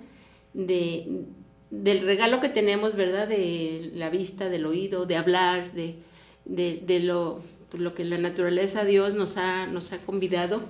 [0.54, 1.24] de,
[1.70, 3.26] del regalo que tenemos, ¿verdad?
[3.26, 5.96] De la vista, del oído, de hablar, de,
[6.44, 7.40] de, lo,
[7.72, 10.60] lo que la naturaleza Dios nos ha, nos ha convidado,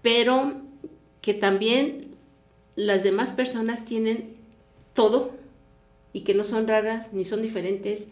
[0.00, 0.52] pero
[1.20, 2.16] que también
[2.74, 4.34] las demás personas tienen
[4.94, 5.32] todo
[6.14, 8.06] y que no son raras ni son diferentes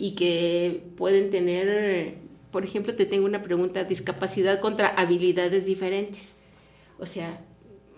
[0.00, 2.14] y que pueden tener,
[2.50, 6.32] por ejemplo, te tengo una pregunta, discapacidad contra habilidades diferentes.
[6.98, 7.38] O sea,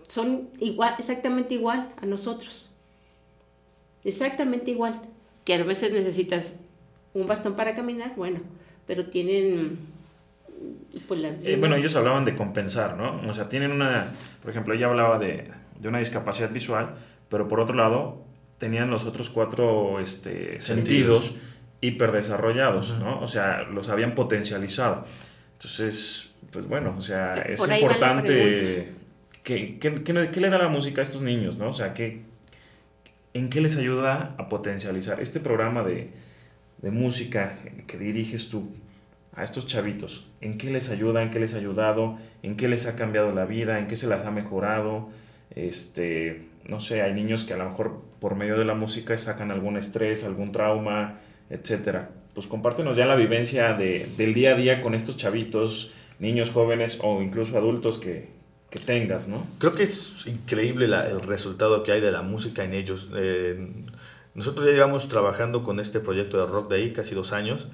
[0.09, 2.75] son igual, exactamente igual a nosotros.
[4.03, 5.01] Exactamente igual.
[5.45, 6.59] Que a veces necesitas
[7.15, 8.41] un bastón para caminar, bueno,
[8.85, 9.79] pero tienen...
[11.07, 13.21] Pues, eh, bueno, ellos hablaban de compensar, ¿no?
[13.31, 14.13] O sea, tienen una,
[14.43, 16.97] por ejemplo, ella hablaba de, de una discapacidad visual,
[17.29, 18.25] pero por otro lado
[18.59, 21.37] tenían los otros cuatro este, sentidos
[21.83, 23.21] hiperdesarrollados, ¿no?
[23.21, 25.05] O sea, los habían potencializado.
[25.55, 28.95] Entonces, pues bueno, o sea, es importante...
[29.43, 29.79] ¿Qué,
[30.13, 31.69] le da la música a estos niños, no?
[31.69, 32.23] O sea, ¿qué,
[33.35, 35.21] ¿en qué les ayuda a potencializar?
[35.21, 36.11] Este programa de,
[36.81, 38.71] de música que diriges tú
[39.35, 41.25] a estos chavitos, ¿en qué les ayuda?
[41.25, 42.19] ¿En qué les ha ayudado?
[42.45, 43.81] ¿En qué les ha cambiado la vida?
[43.81, 45.09] ¿En qué se las ha mejorado?
[45.51, 49.51] Este, no sé, hay niños que a lo mejor por medio de la música sacan
[49.51, 51.19] algún estrés, algún trauma,
[51.53, 52.11] etcétera.
[52.35, 56.99] Pues compártenos ya la vivencia de, del día a día con estos chavitos, niños jóvenes
[57.03, 58.31] o incluso adultos que,
[58.71, 59.47] que tengas, ¿no?
[59.59, 63.11] Creo que es increíble el resultado que hay de la música en ellos.
[63.15, 63.69] Eh,
[64.35, 67.69] nosotros ya llevamos trabajando con este proyecto de Rock de ahí casi dos años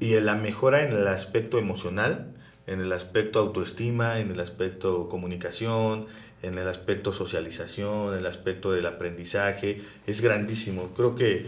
[0.00, 2.32] y la mejora en el aspecto emocional,
[2.66, 6.06] en el aspecto autoestima, en el aspecto comunicación,
[6.42, 10.94] en el aspecto socialización, en el aspecto del aprendizaje, es grandísimo.
[10.96, 11.46] Creo que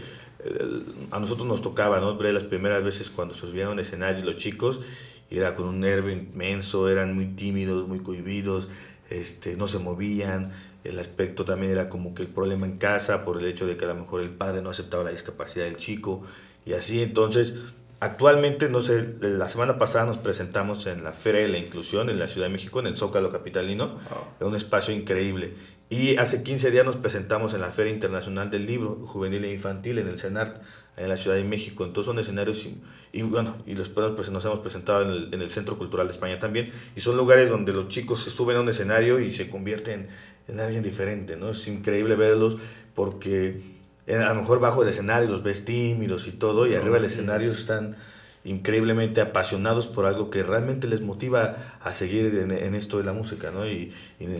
[1.11, 2.17] a nosotros nos tocaba, ¿no?
[2.17, 4.81] Ver las primeras veces cuando se subían a un escenario los chicos,
[5.29, 8.69] y era con un nervio inmenso, eran muy tímidos, muy cohibidos,
[9.09, 10.51] este, no se movían,
[10.83, 13.85] el aspecto también era como que el problema en casa por el hecho de que
[13.85, 16.23] a lo mejor el padre no aceptaba la discapacidad del chico
[16.65, 17.03] y así.
[17.03, 17.53] Entonces
[17.99, 22.17] actualmente no sé la semana pasada nos presentamos en la Feria de la Inclusión en
[22.17, 23.99] la Ciudad de México en el Zócalo capitalino
[24.39, 25.53] es un espacio increíble
[25.91, 29.97] y hace 15 días nos presentamos en la Feria Internacional del Libro Juvenil e Infantil
[29.97, 30.63] en el CENART
[30.95, 31.83] en la Ciudad de México.
[31.83, 32.65] Entonces son escenarios
[33.11, 36.13] y, bueno, y después pues, nos hemos presentado en el, en el, Centro Cultural de
[36.13, 36.71] España también.
[36.95, 40.07] Y son lugares donde los chicos se suben a un escenario y se convierten
[40.47, 41.51] en alguien diferente, ¿no?
[41.51, 42.55] Es increíble verlos
[42.95, 43.61] porque
[44.07, 47.05] eh, a lo mejor bajo el escenario los ves tímidos y todo y arriba del
[47.05, 47.97] escenario están
[48.43, 53.51] increíblemente apasionados por algo que realmente les motiva a seguir en, esto de la música,
[53.51, 53.67] ¿no?
[53.67, 53.91] Y,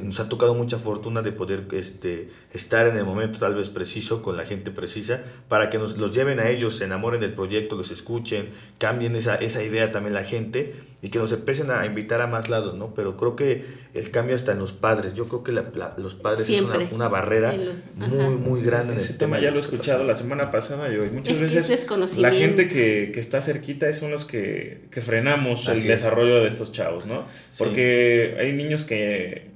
[0.03, 4.21] nos ha tocado mucha fortuna de poder este, estar en el momento tal vez preciso,
[4.21, 7.75] con la gente precisa, para que nos los lleven a ellos, se enamoren del proyecto,
[7.75, 12.21] los escuchen, cambien esa, esa idea también la gente y que nos empiecen a invitar
[12.21, 12.93] a más lados, ¿no?
[12.93, 15.15] Pero creo que el cambio está en los padres.
[15.15, 17.53] Yo creo que los padres es una, barrera
[17.95, 18.97] muy, muy grande.
[18.97, 21.09] Ese tema, ya lo he escuchado la semana pasada y hoy.
[21.09, 21.87] Muchas veces
[22.17, 26.71] la gente que, que, está cerquita son los que, que frenamos el desarrollo de estos
[26.71, 27.25] chavos, ¿no?
[27.57, 29.49] Porque hay niños que...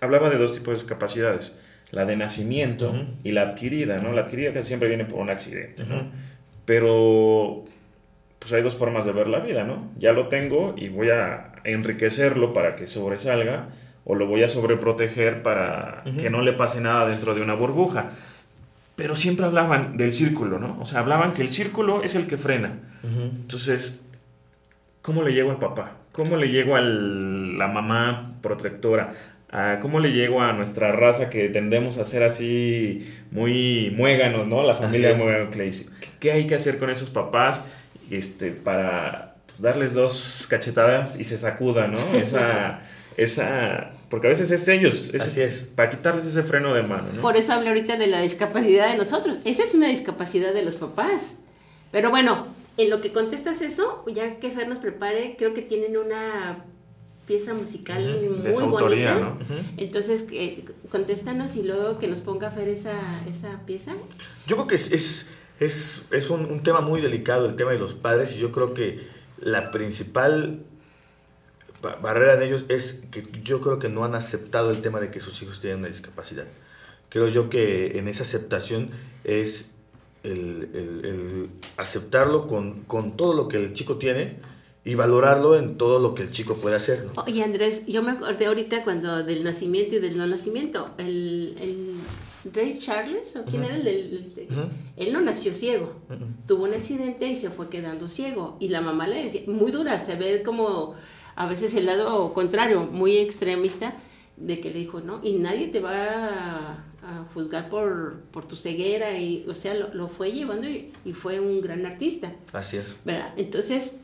[0.00, 1.60] Hablaba de dos tipos de discapacidades.
[1.92, 4.12] La de nacimiento y la adquirida, ¿no?
[4.12, 6.10] La adquirida casi siempre viene por un accidente, ¿no?
[6.64, 7.64] Pero
[8.44, 9.90] pues hay dos formas de ver la vida, ¿no?
[9.96, 13.68] Ya lo tengo y voy a enriquecerlo para que sobresalga
[14.04, 18.10] o lo voy a sobreproteger para que no le pase nada dentro de una burbuja.
[18.96, 20.76] Pero siempre hablaban del círculo, ¿no?
[20.78, 22.80] O sea, hablaban que el círculo es el que frena.
[23.02, 24.04] Entonces,
[25.00, 25.92] ¿cómo le llego al papá?
[26.12, 29.14] ¿Cómo le llego a la mamá protectora?
[29.80, 34.62] ¿Cómo le llego a nuestra raza que tendemos a ser así muy muéganos, ¿no?
[34.64, 35.48] La familia muégano
[36.20, 37.70] ¿Qué hay que hacer con esos papás?
[38.10, 41.98] Este, para pues, darles dos cachetadas y se sacuda, ¿no?
[42.14, 42.80] Esa,
[43.16, 45.72] esa, porque a veces es ellos, Así es.
[45.74, 47.22] para quitarles ese freno de mano, ¿no?
[47.22, 49.38] Por eso hablé ahorita de la discapacidad de nosotros.
[49.44, 51.36] Esa es una discapacidad de los papás.
[51.92, 55.96] Pero bueno, en lo que contestas eso, ya que Fer nos prepare, creo que tienen
[55.96, 56.64] una
[57.26, 59.14] pieza musical muy bonita.
[59.14, 59.38] ¿no?
[59.76, 63.92] Entonces, eh, contéstanos y luego que nos ponga Fer esa, esa pieza.
[64.46, 65.30] Yo creo que es es,
[65.60, 69.00] es un, un, tema muy delicado el tema de los padres y yo creo que
[69.38, 70.64] la principal
[72.00, 75.20] barrera de ellos es que yo creo que no han aceptado el tema de que
[75.20, 76.46] sus hijos tienen una discapacidad.
[77.08, 78.90] Creo yo que en esa aceptación
[79.22, 79.72] es
[80.22, 84.38] el, el, aceptarlo con, con, todo lo que el chico tiene
[84.84, 87.04] y valorarlo en todo lo que el chico puede hacer.
[87.04, 87.22] ¿no?
[87.22, 91.94] Oye Andrés, yo me acordé ahorita cuando del nacimiento y del no nacimiento, el
[92.52, 94.34] Ray Charles, ¿o quién era el del...
[94.96, 95.94] Él no nació ciego,
[96.46, 98.56] tuvo un accidente y se fue quedando ciego.
[98.60, 100.94] Y la mamá le decía, muy dura, se ve como
[101.36, 103.94] a veces el lado contrario, muy extremista,
[104.36, 106.84] de que le dijo, no, y nadie te va a,
[107.34, 111.60] juzgar por, por, tu ceguera, y, o sea, lo, fue llevando y, y, fue un
[111.60, 112.32] gran artista.
[112.52, 112.96] Así es.
[113.04, 113.34] ¿verdad?
[113.36, 114.00] Entonces,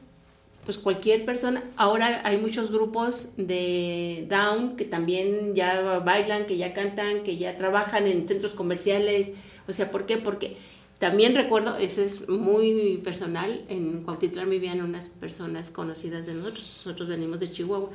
[0.70, 6.72] pues cualquier persona, ahora hay muchos grupos de Down que también ya bailan, que ya
[6.74, 9.32] cantan, que ya trabajan en centros comerciales,
[9.66, 10.18] o sea, ¿por qué?
[10.18, 10.56] Porque
[11.00, 17.08] también recuerdo, eso es muy personal, en Cuautitlán vivían unas personas conocidas de nosotros, nosotros
[17.08, 17.90] venimos de Chihuahua,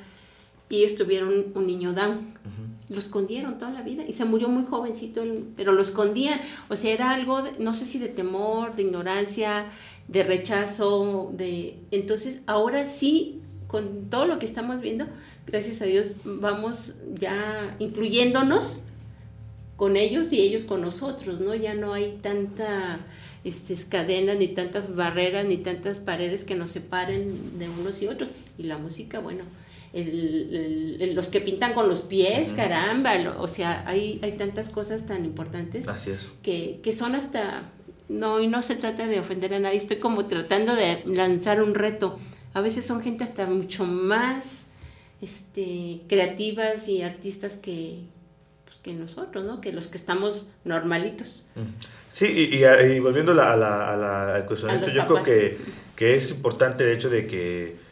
[0.68, 2.34] y estuvieron un niño down.
[2.90, 5.24] Lo escondieron toda la vida y se murió muy jovencito,
[5.56, 6.40] pero lo escondían.
[6.70, 9.66] O sea, era algo, no sé si de temor, de ignorancia,
[10.08, 11.78] de rechazo, de...
[11.92, 15.06] Entonces, ahora sí, con todo lo que estamos viendo,
[15.48, 18.84] gracias a Dios, vamos ya incluyéndonos
[19.76, 21.54] con ellos y ellos con nosotros, ¿no?
[21.56, 23.00] Ya no hay tanta
[23.44, 28.30] este, cadenas, ni tantas barreras, ni tantas paredes que nos separen de unos y otros.
[28.58, 29.44] Y la música, bueno,
[29.94, 35.26] el, los que pintan con los pies, caramba, o sea, hay, hay tantas cosas tan
[35.26, 36.28] importantes Así es.
[36.42, 37.64] Que, que son hasta,
[38.10, 41.74] no, y no se trata de ofender a nadie, estoy como tratando de lanzar un
[41.74, 42.20] reto.
[42.54, 44.68] A veces son gente hasta mucho más
[45.22, 48.00] este, creativas y artistas que,
[48.66, 49.62] pues, que nosotros, ¿no?
[49.62, 51.46] Que los que estamos normalitos.
[52.12, 55.58] Sí, y, y, volviendo a la, a la, al cuestionamiento, yo creo que,
[55.96, 57.86] que es importante el hecho de que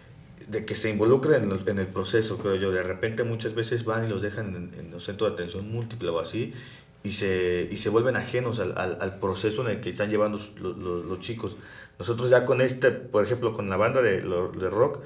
[0.48, 2.72] de que se involucren en el, proceso, creo yo.
[2.72, 6.20] De repente muchas veces van y los dejan en, los centros de atención múltiple o
[6.20, 6.54] así
[7.04, 10.78] y se, y se vuelven ajenos al, al, proceso en el que están llevando los,
[10.78, 11.58] los, chicos.
[12.00, 15.00] Nosotros ya con este, por ejemplo, con la banda de, de rock,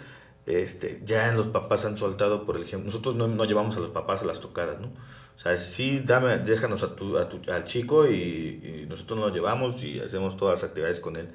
[0.46, 4.22] este, ya los papás han soltado, por ejemplo, nosotros no, no llevamos a los papás
[4.22, 4.88] a las tocadas, ¿no?
[5.36, 9.84] O sea, sí, dame, déjanos a tu, a tu, al chico y, nosotros lo llevamos
[9.84, 11.30] y hacemos todas las actividades con él.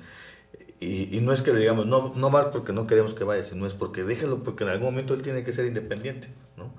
[0.81, 3.45] Y, y, no es que le digamos, no, no más porque no queremos que vaya,
[3.45, 6.73] sino es porque déjalo, porque en algún momento él tiene que ser independiente, ¿no?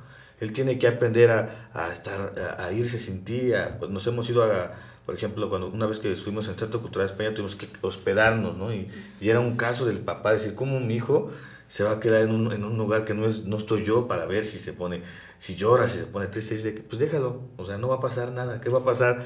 [0.43, 4.43] Él tiene que aprender a, a estar, a, irse sin ti, pues nos hemos ido
[4.43, 4.73] a,
[5.05, 8.57] por ejemplo, cuando una vez que fuimos en Centro Cultural de España tuvimos que hospedarnos,
[8.57, 8.73] ¿no?
[8.73, 8.89] Y,
[9.21, 11.31] y era un caso del papá decir, ¿cómo mi hijo
[11.69, 14.05] se va a quedar en un, en un lugar que no, es, no estoy yo
[14.07, 15.01] para ver si se pone,
[15.39, 18.31] si llora, si se pone triste, dice, pues déjalo, o sea, no va a pasar
[18.31, 19.25] nada, ¿qué va a pasar?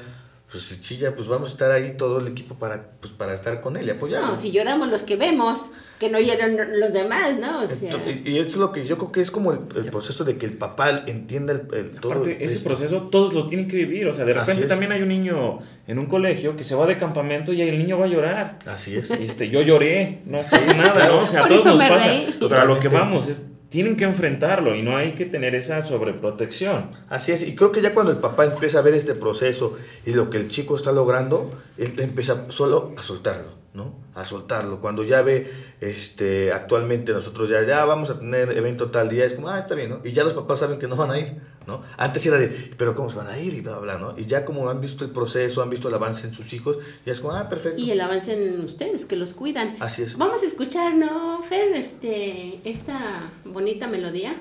[0.50, 3.60] Pues si chilla, pues vamos a estar ahí todo el equipo para, pues, para estar
[3.60, 4.28] con él y apoyarlo.
[4.28, 7.62] No, si lloramos los que vemos que no oyeron los demás, ¿no?
[7.62, 7.92] O sea.
[8.24, 9.58] y, es lo que yo creo que es como el,
[9.90, 12.24] proceso de que el papá entienda el, todo.
[12.24, 14.06] ese proceso todos lo tienen que vivir.
[14.06, 16.96] O sea, de repente también hay un niño en un colegio que se va de
[16.96, 18.58] campamento y el niño va a llorar.
[18.66, 19.10] Así es.
[19.10, 21.18] Este, yo lloré, no pasa nada, ¿no?
[21.20, 22.10] O sea, todos nos pasa.
[22.40, 25.82] Pero a lo que vamos es tienen que enfrentarlo y no hay que tener esa
[25.82, 26.90] sobreprotección.
[27.08, 29.76] Así es, y creo que ya cuando el papá empieza a ver este proceso
[30.06, 33.58] y lo que el chico está logrando, él empieza solo a soltarlo.
[33.74, 33.94] ¿No?
[34.14, 34.80] A soltarlo.
[34.80, 35.50] Cuando ya ve,
[35.80, 39.74] este, actualmente nosotros ya, ya vamos a tener evento tal día, es como, ah, está
[39.74, 40.00] bien, ¿no?
[40.04, 41.34] Y ya los papás saben que no van a ir,
[41.66, 41.82] ¿no?
[41.96, 43.54] Antes era de, pero ¿cómo se van a ir?
[43.54, 44.18] Y bla, bla, ¿no?
[44.18, 47.12] Y ya como han visto el proceso, han visto el avance en sus hijos, ya
[47.12, 47.80] es como, ah, perfecto.
[47.80, 49.76] Y el avance en ustedes, que los cuidan.
[49.80, 50.16] Así es.
[50.16, 51.76] Vamos a escuchar, ¿no, Fer?
[51.76, 54.34] Este, esta bonita melodía.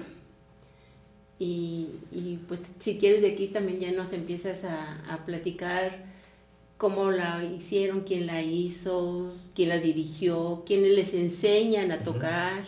[1.39, 6.06] Y, y pues si quieres de aquí también ya nos empiezas a, a platicar
[6.77, 12.63] cómo la hicieron, quién la hizo, quién la dirigió, quiénes les enseñan a tocar.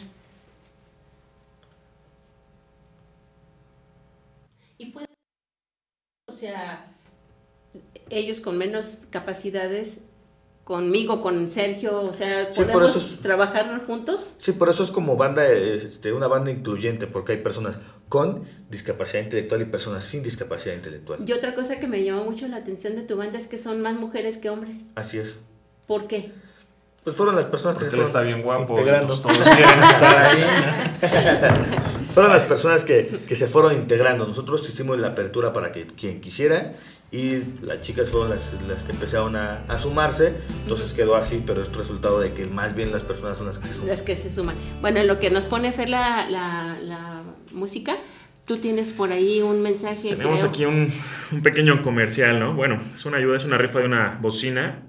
[4.77, 5.09] Y pueden,
[6.27, 6.95] o sea,
[8.09, 10.05] ellos con menos capacidades
[10.63, 14.35] conmigo, con Sergio, o sea, podemos trabajar juntos.
[14.37, 17.79] Sí, por eso es como banda, este, una banda incluyente, porque hay personas
[18.09, 21.23] con discapacidad intelectual y personas sin discapacidad intelectual.
[21.27, 23.81] Y otra cosa que me llama mucho la atención de tu banda es que son
[23.81, 24.87] más mujeres que hombres.
[24.95, 25.35] Así es.
[25.87, 26.31] ¿Por qué?
[27.03, 28.77] Pues fueron las personas que se él está bien guapo.
[28.77, 29.17] Integrando.
[29.17, 30.43] todos quieren estar ahí.
[32.13, 34.27] fueron las personas que, que se fueron integrando.
[34.27, 36.73] Nosotros hicimos la apertura para que quien quisiera
[37.11, 41.59] y las chicas fueron las, las que empezaron a, a, sumarse, entonces quedó así, pero
[41.61, 43.89] es resultado de que más bien las personas son las que se suman.
[43.89, 44.55] Las que se suman.
[44.79, 47.18] Bueno, lo que nos pone Fer la, la, la
[47.51, 47.97] música,
[48.45, 50.15] tú tienes por ahí un mensaje.
[50.15, 50.91] Tenemos aquí un,
[51.31, 52.53] un, pequeño comercial, ¿no?
[52.53, 54.83] Bueno, es una ayuda, es una rifa de una bocina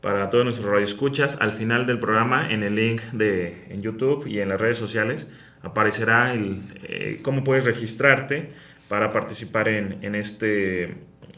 [0.00, 1.40] para todos nuestros radioescuchas.
[1.40, 5.32] Al final del programa, en el link de en YouTube y en las redes sociales,
[5.62, 8.50] aparecerá el, eh, cómo puedes registrarte
[8.88, 10.94] para participar en, en este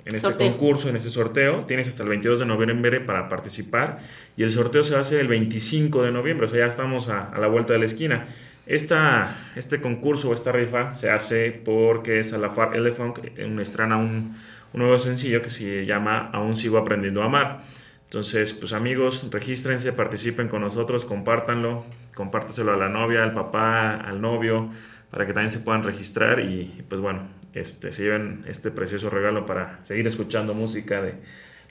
[0.09, 1.65] en este concurso, en este sorteo.
[1.67, 3.99] Tienes hasta el 22 de noviembre para participar
[4.37, 7.47] y el sorteo se hace el 25 de noviembre, o sea, ya estamos a, la
[7.47, 8.27] vuelta de la esquina.
[8.69, 13.19] Esta, este concurso, esta rifa, se hace porque Salafar Elephant
[13.61, 14.37] estrena un,
[14.75, 17.63] nuevo sencillo que se llama Aún sigo aprendiendo a amar.
[18.05, 24.21] Entonces, pues amigos, regístrense, participen con nosotros, compártanlo, compártaselo a la novia, al papá, al
[24.21, 24.69] novio,
[25.11, 29.47] para que también se puedan registrar y pues bueno, este, se lleven este precioso regalo
[29.47, 31.15] para seguir escuchando música de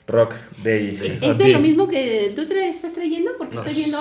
[0.08, 1.18] rock day.
[1.22, 3.30] ¿Es de lo mismo que tú estás trayendo?
[3.36, 3.98] Porque estoy viendo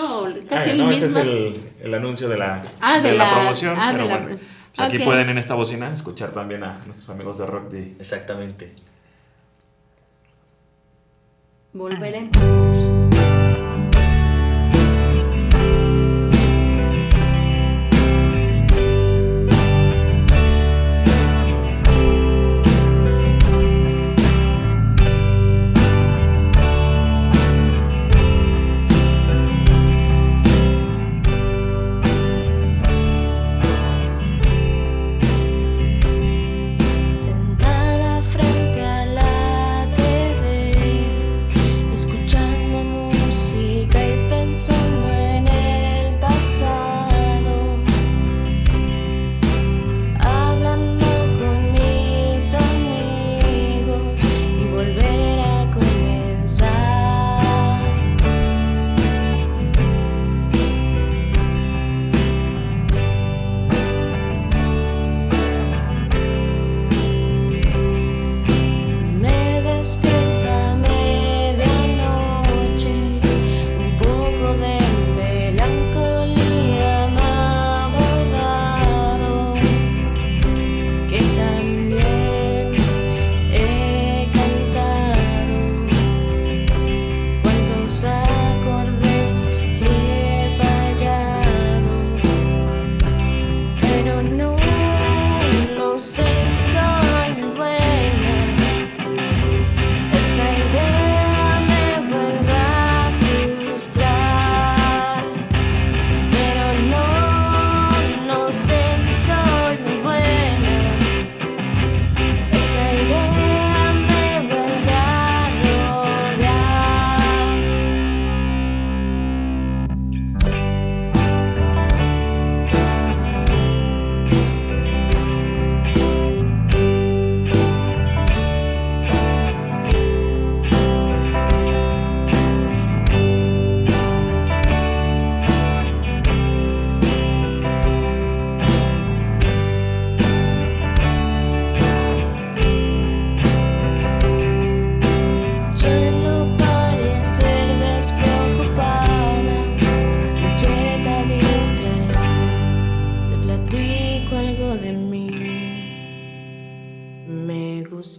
[0.50, 1.06] casi el no, mismo.
[1.06, 3.76] Este es el, el anuncio de la, ah, de, la, promoción.
[3.78, 4.38] Ah, pero bueno,
[4.76, 7.96] pues aquí pueden en esta bocina escuchar también a nuestros amigos de Rock Day.
[8.00, 8.74] Exactamente.
[11.74, 13.37] Volver a empezar.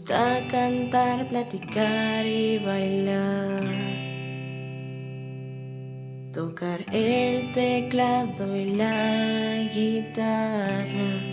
[0.08, 3.62] Gusta cantar, platicar y bailar.
[6.32, 11.27] Tocar el teclado y la guitarra.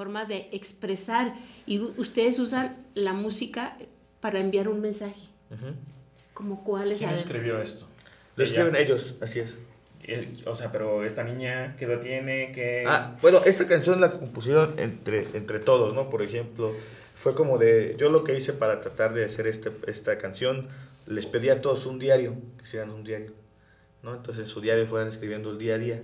[0.00, 1.34] Forma de expresar
[1.66, 3.76] y ustedes usan la música
[4.20, 5.20] para enviar un mensaje.
[6.32, 7.86] Como cuál es ¿Quién escribió esto?
[8.34, 9.56] Lo escriben ellos, así es.
[10.04, 12.50] Eh, o sea, pero esta niña, ¿qué edad tiene?
[12.50, 16.08] que Ah, bueno, esta canción la compusieron entre, entre todos, ¿no?
[16.08, 16.74] Por ejemplo,
[17.14, 20.66] fue como de, yo lo que hice para tratar de hacer este, esta canción,
[21.06, 23.32] les pedí a todos un diario, que hicieran un diario,
[24.02, 24.14] ¿no?
[24.14, 26.02] Entonces en su diario fueran escribiendo el día a día.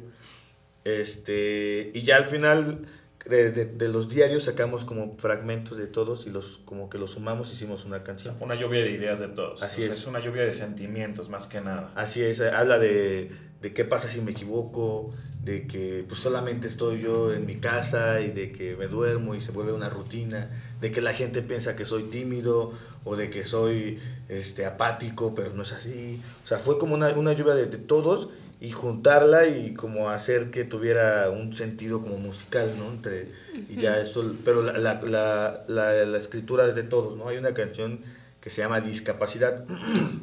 [0.84, 2.86] Este, y ya al final
[3.28, 7.52] de, de, los diarios sacamos como fragmentos de todos y los como que los sumamos
[7.52, 8.36] hicimos una canción.
[8.40, 9.62] Una lluvia de ideas de todos.
[9.62, 9.90] Así es.
[9.90, 11.92] Es una lluvia de sentimientos más que nada.
[11.94, 15.12] Así es, habla de, de qué pasa si me equivoco,
[15.42, 19.40] de que pues solamente estoy yo en mi casa y de que me duermo y
[19.40, 20.50] se vuelve una rutina,
[20.80, 22.72] de que la gente piensa que soy tímido
[23.04, 26.20] o de que soy este, apático, pero no es así.
[26.44, 28.30] O sea, fue como una, una lluvia de, de todos
[28.66, 32.90] y juntarla y como hacer que tuviera un sentido como musical, ¿no?
[32.90, 33.28] Entre,
[33.70, 37.28] Y ya esto, pero la, la, la, la, escritura es de todos, ¿no?
[37.28, 38.00] Hay una canción
[38.40, 39.64] que se llama Discapacidad.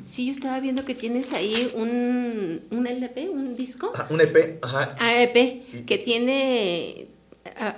[0.05, 3.93] Sí, yo estaba viendo que tienes ahí un, un LP, un disco.
[4.09, 4.93] un EP, ajá.
[4.99, 7.07] Ah, EP, que tiene,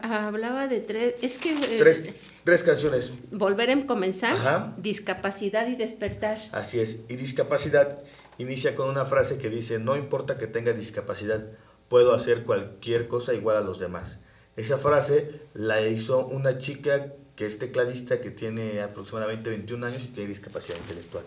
[0.02, 1.52] hablaba de tres, es que...
[1.52, 2.04] Eh, tres,
[2.44, 3.12] tres canciones.
[3.30, 6.40] Volver a comenzar, Discapacidad y Despertar.
[6.52, 8.00] Así es, y Discapacidad
[8.38, 11.46] inicia con una frase que dice, no importa que tenga discapacidad,
[11.90, 14.18] puedo hacer cualquier cosa igual a los demás.
[14.56, 20.08] Esa frase la hizo una chica que es tecladista, que tiene aproximadamente 21 años y
[20.08, 21.26] tiene discapacidad intelectual.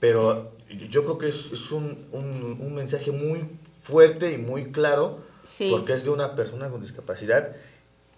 [0.00, 0.52] Pero
[0.88, 3.44] yo creo que es, un, un, mensaje muy
[3.82, 5.24] fuerte y muy claro,
[5.70, 7.56] porque es de una persona con discapacidad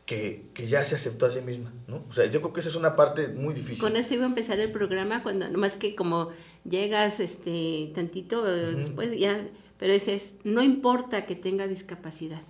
[0.05, 2.05] que, que, ya se aceptó a sí misma, ¿no?
[2.09, 3.79] O sea, yo creo que esa es una parte muy difícil.
[3.79, 6.31] Con eso iba a empezar el programa, cuando nomás que como
[6.69, 9.47] llegas este tantito después ya,
[9.79, 12.43] pero ese es, no importa que tenga discapacidad,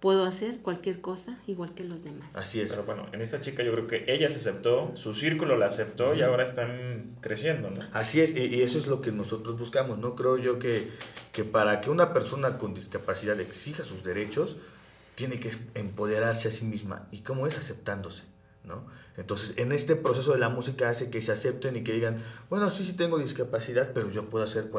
[0.00, 2.28] puedo hacer cualquier cosa igual que los demás.
[2.34, 2.70] Así es.
[2.70, 6.14] Pero bueno, en esta chica yo creo que ella se aceptó, su círculo la aceptó
[6.14, 7.82] y ahora están creciendo, ¿no?
[7.92, 10.16] Así es, y eso es lo que nosotros buscamos, ¿no?
[10.16, 10.90] Creo yo que,
[11.32, 14.56] que para que una persona con discapacidad exija sus derechos,
[15.14, 17.06] tiene que empoderarse a sí misma.
[17.10, 17.58] ¿Y cómo es?
[17.58, 18.22] Aceptándose,
[18.64, 18.86] ¿no?
[19.20, 22.70] Entonces, en este proceso de la música hace que se acepten y que digan, bueno,
[22.70, 24.70] sí, sí tengo discapacidad, pero yo puedo hacer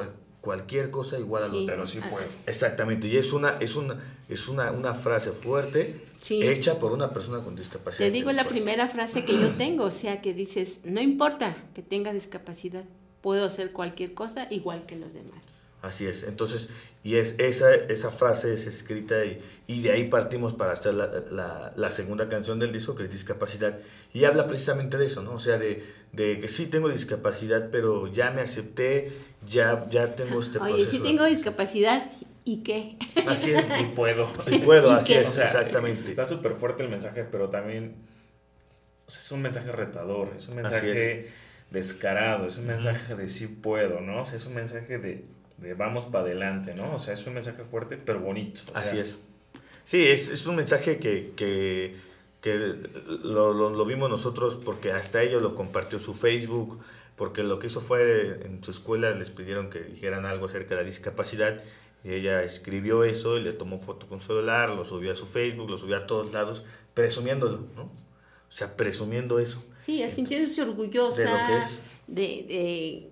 [0.42, 1.58] cualquier cosa igual a Sí.
[1.58, 2.26] los Pero sí puedo.
[2.48, 6.42] Exactamente, y es una, es una, es una, una frase fuerte Sí.
[6.44, 8.08] hecha por una persona con discapacidad.
[8.08, 11.82] Te digo la primera frase que yo tengo, o sea, que dices, no importa que
[11.84, 12.84] tenga discapacidad,
[13.22, 15.44] puedo hacer cualquier cosa igual que los demás.
[15.82, 16.70] Así es, entonces,
[17.04, 21.08] y es esa, esa frase es escrita y, y de ahí partimos para hacer la,
[21.32, 23.80] la, la segunda canción del disco, que es Discapacidad,
[24.14, 25.34] y habla precisamente de eso, ¿no?
[25.34, 29.12] O sea, de, de que sí tengo discapacidad, pero ya me acepté,
[29.48, 30.92] ya, ya tengo este Oye, proceso.
[30.92, 32.12] si tengo discapacidad,
[32.46, 32.98] ¿y qué?
[33.28, 34.32] Así es, Y puedo.
[34.46, 35.22] y puedo, ¿Y así qué?
[35.22, 36.08] es, O sea, exactamente.
[36.10, 37.96] Está súper fuerte el mensaje, pero también
[39.08, 41.32] o sea, es un mensaje retador, es un mensaje
[41.72, 44.22] descarado, es un mensaje de sí puedo, ¿no?
[44.22, 45.24] O sea, es un mensaje de,
[45.62, 46.96] de vamos para adelante, ¿no?
[46.96, 48.62] O sea, es un mensaje fuerte, pero bonito.
[48.74, 49.20] o Así sea, es.
[49.84, 51.96] Sí, es, es un mensaje que, que,
[52.42, 52.76] que
[53.24, 56.80] lo, lo- lo vimos nosotros porque hasta ellos lo compartió su Facebook,
[57.16, 60.82] porque lo que hizo fue en su escuela les pidieron que dijeran algo acerca de
[60.82, 61.62] la discapacidad
[62.04, 65.26] y ella escribió eso y le tomó foto con su celular, lo subió a su
[65.28, 66.64] Facebook, lo subió a todos lados,
[66.96, 67.84] presumiéndolo, ¿no?
[67.84, 69.64] O sea, presumiendo eso.
[69.78, 71.68] Sí, sintiéndose orgullosa De lo que es.
[72.08, 72.22] de,
[72.54, 73.12] de-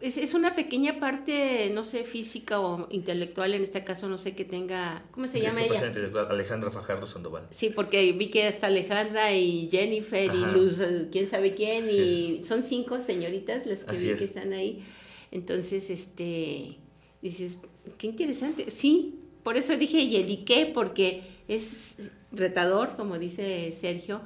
[0.00, 4.34] es, es una pequeña parte, no sé, física o intelectual, en este caso no sé
[4.34, 5.86] que tenga, ¿cómo se llama ella?
[5.86, 7.48] intelectual, Alejandra Fajardo Sandoval.
[7.50, 10.52] Sí, porque vi que está Alejandra y Jennifer y.
[10.52, 14.18] Luz, eh, quién sabe quién, Así y son cinco señoritas las que Así vi es.
[14.18, 14.84] que están ahí.
[15.32, 16.76] Entonces, este,
[17.20, 17.58] dices,
[17.98, 18.70] qué interesante.
[18.70, 20.70] Sí, por eso dije, ¿y el qué?
[20.72, 21.96] Porque es
[22.30, 24.20] retador, como dice Sergio.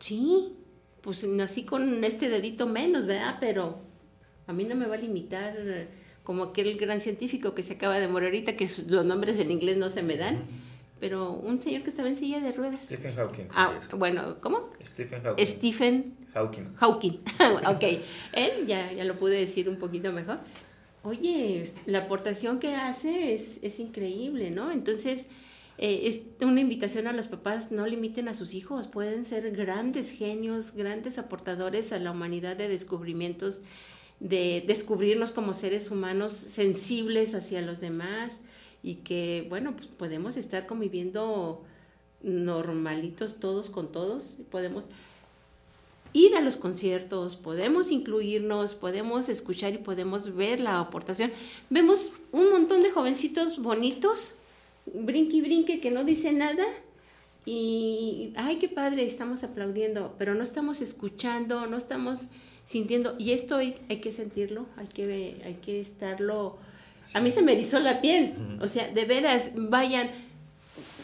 [0.00, 0.52] Sí,
[1.00, 3.38] pues nací con este dedito menos, ¿verdad?
[3.40, 3.80] Pero
[4.52, 5.56] a mí no me va a limitar
[6.22, 9.76] como aquel gran científico que se acaba de morir ahorita, que los nombres en inglés
[9.76, 10.44] no se me dan,
[11.00, 12.80] pero un señor que estaba en silla de ruedas.
[12.80, 13.44] Stephen Hawking.
[13.52, 14.70] Ah, bueno, ¿cómo?
[14.84, 15.46] Stephen Hawking.
[15.46, 16.74] Stephen Hawking.
[16.76, 17.20] Hawking.
[17.66, 17.82] ok,
[18.32, 20.38] él ya, ya lo pude decir un poquito mejor.
[21.02, 24.70] Oye, la aportación que hace es, es increíble, ¿no?
[24.70, 25.26] Entonces,
[25.78, 30.12] eh, es una invitación a los papás, no limiten a sus hijos, pueden ser grandes
[30.12, 33.62] genios, grandes aportadores a la humanidad de descubrimientos,
[34.22, 38.40] de descubrirnos como seres humanos sensibles hacia los demás
[38.80, 41.60] y que, bueno, pues podemos estar conviviendo
[42.22, 44.86] normalitos todos con todos, podemos
[46.12, 51.32] ir a los conciertos, podemos incluirnos, podemos escuchar y podemos ver la aportación.
[51.68, 54.36] Vemos un montón de jovencitos bonitos,
[54.86, 56.64] brinque y brinque, que no dicen nada.
[57.44, 62.28] Y, ay, qué padre, estamos aplaudiendo, pero no estamos escuchando, no estamos
[62.66, 63.14] sintiendo.
[63.18, 66.58] Y esto hay, hay que sentirlo, hay que, hay que estarlo.
[67.14, 68.34] A mí se me erizó la piel.
[68.60, 70.10] O sea, de veras, vayan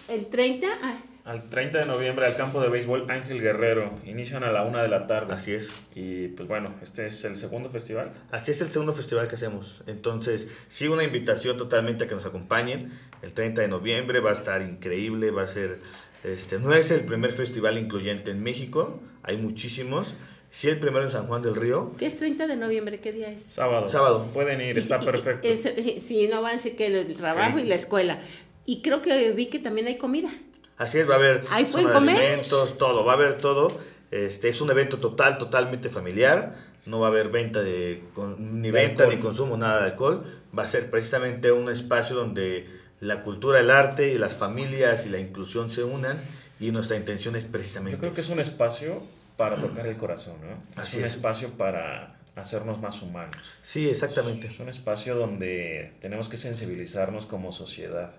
[0.09, 0.67] el 30.
[0.83, 3.95] ah, Al 30 de noviembre al campo de béisbol Ángel Guerrero.
[4.07, 5.35] Inician a la una de la tarde.
[5.35, 5.71] Así es.
[5.95, 8.13] Y pues bueno, este es el segundo festival.
[8.31, 9.83] Así es el segundo festival que hacemos.
[9.87, 12.91] Entonces, sí, una invitación totalmente a que nos acompañen.
[13.21, 15.81] El 30 de noviembre va a estar increíble, va a ser...
[16.25, 20.15] Este, no es el primer festival incluyente en México, hay muchísimos.
[20.51, 21.93] Sí, el primero en San Juan del Río.
[21.99, 23.01] ¿Qué es 30 de noviembre?
[23.01, 23.43] ¿Qué día es?
[23.45, 23.89] Sábado.
[23.89, 24.27] Sábado.
[24.33, 25.47] Pueden ir, Y- está y- perfecto.
[25.47, 28.19] es- eh, sí, no van a decir que el trabajo y la escuela.
[28.65, 30.31] Y creo que vi que también hay comida.
[30.77, 32.17] Así es, va a haber Ahí pueden de comer.
[32.17, 33.69] alimentos, todo, va a haber todo.
[34.11, 36.55] Este es un evento total, totalmente familiar.
[36.87, 39.17] No va a haber venta de con- ni De venta alcohol.
[39.17, 40.25] ni consumo nada de alcohol.
[40.59, 42.67] Va a ser precisamente un espacio donde
[43.01, 46.19] la cultura, el arte y las familias y la inclusión se unan
[46.59, 49.03] y nuestra intención es precisamente Yo creo que es un espacio
[49.39, 50.59] para tocar el corazón, ¿no?
[50.83, 51.15] Así es un es.
[51.15, 53.37] espacio para hacernos más humanos.
[53.63, 54.49] Sí, exactamente.
[54.49, 58.13] Es un espacio donde tenemos que sensibilizarnos como sociedad.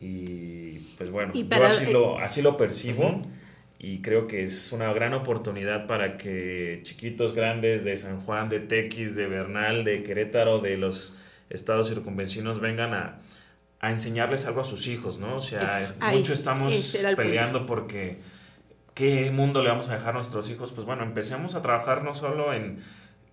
[0.00, 3.20] Y pues bueno, Y yo para- así lo, así lo percibo
[3.78, 8.60] y creo que es una gran oportunidad para que chiquitos grandes de San Juan, de
[8.60, 11.16] Tequis, de Bernal, de Querétaro, de los
[11.50, 13.18] estados circunvecinos vengan a,
[13.80, 15.36] a enseñarles algo a sus hijos, ¿no?
[15.36, 18.18] O sea, Es- ahí, mucho estamos era el peleando porque
[18.98, 20.72] ¿qué mundo le vamos a dejar a nuestros hijos?
[20.72, 22.80] Pues bueno, empecemos a trabajar no solo en,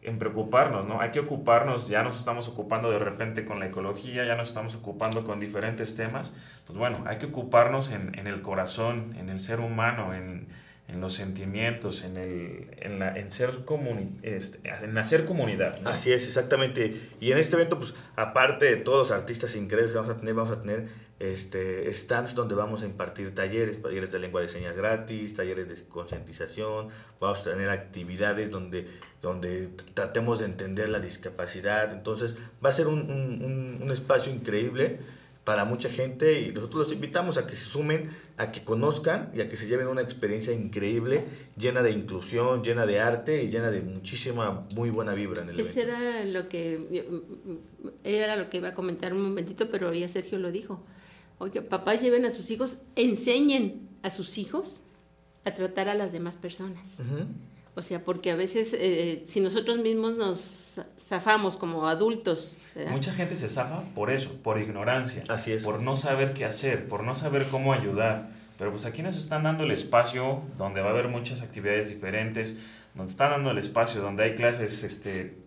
[0.03, 1.01] en preocuparnos, ¿no?
[1.01, 4.76] Hay que ocuparnos, ya nos estamos ocupando de repente con la ecología, ya nos estamos
[4.76, 6.38] ocupando con diferentes temas,
[6.68, 10.45] pues bueno, hay que ocuparnos en, en el corazón, en el ser humano, en,
[10.88, 15.80] en los sentimientos, en, el, en, la, en, ser comuni este, en hacer comunidad.
[15.84, 17.09] Así es, exactamente.
[17.20, 20.36] Y en este evento, pues, aparte de todos los artistas increíbles que vamos a tener,
[20.36, 20.89] vamos a tener
[21.20, 25.84] este, stands donde vamos a impartir talleres, talleres de lengua de señas gratis, talleres de
[25.88, 26.89] concientización,
[27.22, 28.88] vamos a tener actividades donde,
[29.22, 31.93] donde tratemos de entender la discapacidad.
[31.93, 34.99] Entonces, va a ser un, un- espacio increíble
[35.45, 39.41] para mucha gente y nosotros los invitamos a que se sumen, a que conozcan y
[39.41, 41.24] a que se lleven una experiencia increíble,
[41.55, 45.59] llena de inclusión, llena de arte y llena de muchísima, muy buena vibra en el
[45.59, 45.95] Eso evento.
[45.97, 47.05] era lo que
[48.03, 50.84] era lo que iba a comentar un momentito, pero ya Sergio lo dijo.
[51.38, 54.81] Oye, papás lleven a sus hijos, enseñen a sus hijos
[55.43, 56.99] a tratar a las demás personas.
[56.99, 57.25] Ujú.
[57.75, 62.91] O sea, porque a veces eh, si nosotros mismos nos zafamos como adultos, ¿verdad?
[62.91, 65.23] Mucha gente se zafa por eso, por ignorancia.
[65.27, 65.63] Así es.
[65.63, 68.29] Por no saber qué hacer, por no saber cómo ayudar.
[68.57, 72.57] Pero pues aquí nos están dando el espacio donde va a haber muchas actividades diferentes,
[72.93, 75.38] nos están dando el espacio donde hay clases este,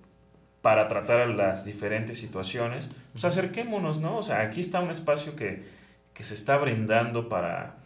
[0.61, 2.89] para tratar las diferentes situaciones.
[3.13, 4.19] Pues acerquémonos, ¿no?
[4.19, 5.63] O sea, aquí está un espacio que,
[6.19, 7.77] que se está brindando para,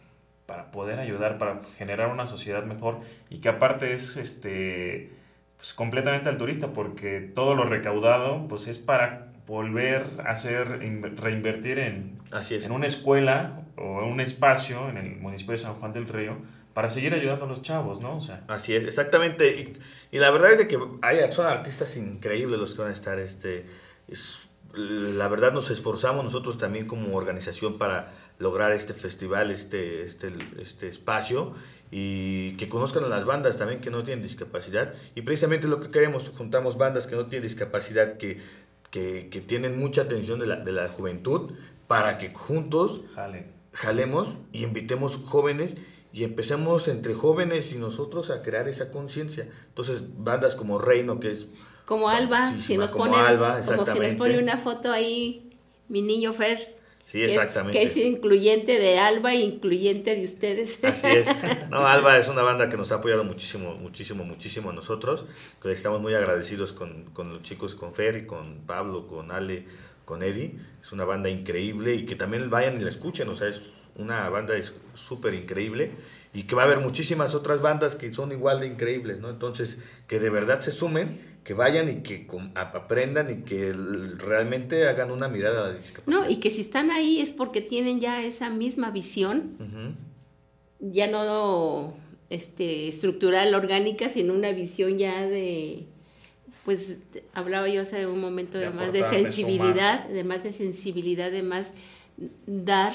[0.47, 5.11] para poder ayudar, para generar una sociedad mejor y que aparte es este
[5.57, 11.79] pues completamente altruista porque todo lo recaudado pues es para volver a hacer inv- reinvertir
[11.79, 12.65] en, Así es.
[12.65, 16.37] en una escuela o en un espacio en el municipio de San Juan del Río
[16.73, 18.17] para seguir ayudando a los chavos, ¿no?
[18.17, 19.47] O sea, Así es, exactamente.
[20.11, 22.93] Y, y la verdad es de que hay, son artistas increíbles los que van a
[22.93, 23.19] estar.
[23.19, 23.65] Este,
[24.07, 30.33] es- la verdad nos esforzamos nosotros también como organización para lograr este festival, este, este,
[30.61, 31.53] este espacio
[31.91, 34.93] y que conozcan a las bandas también que no tienen discapacidad.
[35.15, 38.41] Y precisamente lo que queremos, juntamos bandas que no tienen discapacidad, que,
[38.89, 41.51] que, que tienen mucha atención de la, de la juventud,
[41.87, 43.51] para que juntos jalen.
[43.73, 45.75] jalemos y invitemos jóvenes
[46.11, 49.47] y empecemos entre jóvenes y nosotros a crear esa conciencia.
[49.67, 51.47] Entonces, bandas como Reino, que es
[51.85, 55.51] Como Alba, si nos como pone, Alba, como si nos pone una foto ahí,
[55.89, 56.72] mi niño Fer.
[57.05, 57.77] Sí, exactamente.
[57.77, 60.83] Que es incluyente de Alba e incluyente de ustedes.
[60.83, 61.27] Así es.
[61.69, 65.25] No, Alba es una banda que nos ha apoyado muchísimo, muchísimo, muchísimo a nosotros.
[65.61, 69.65] Que estamos muy agradecidos con, con los chicos, con Fer y con Pablo, con Ale,
[70.05, 70.55] con Eddie.
[70.81, 73.27] Es una banda increíble y que también vayan y la escuchen.
[73.29, 73.61] O sea, es
[73.95, 75.91] una banda es súper increíble
[76.33, 79.29] y que va a haber muchísimas otras bandas que son igual de increíbles, ¿no?
[79.29, 85.11] Entonces, que de verdad se sumen, que vayan y que aprendan y que realmente hagan
[85.11, 86.21] una mirada a la discapacidad.
[86.21, 89.57] No, y que si están ahí es porque tienen ya esa misma visión,
[90.79, 91.95] ya no
[92.29, 95.85] este, estructural, orgánica, sino una visión ya de,
[96.63, 96.97] pues
[97.33, 101.43] hablaba yo hace un momento de, De más de sensibilidad, de más de sensibilidad, de
[101.43, 101.73] más
[102.47, 102.93] dar,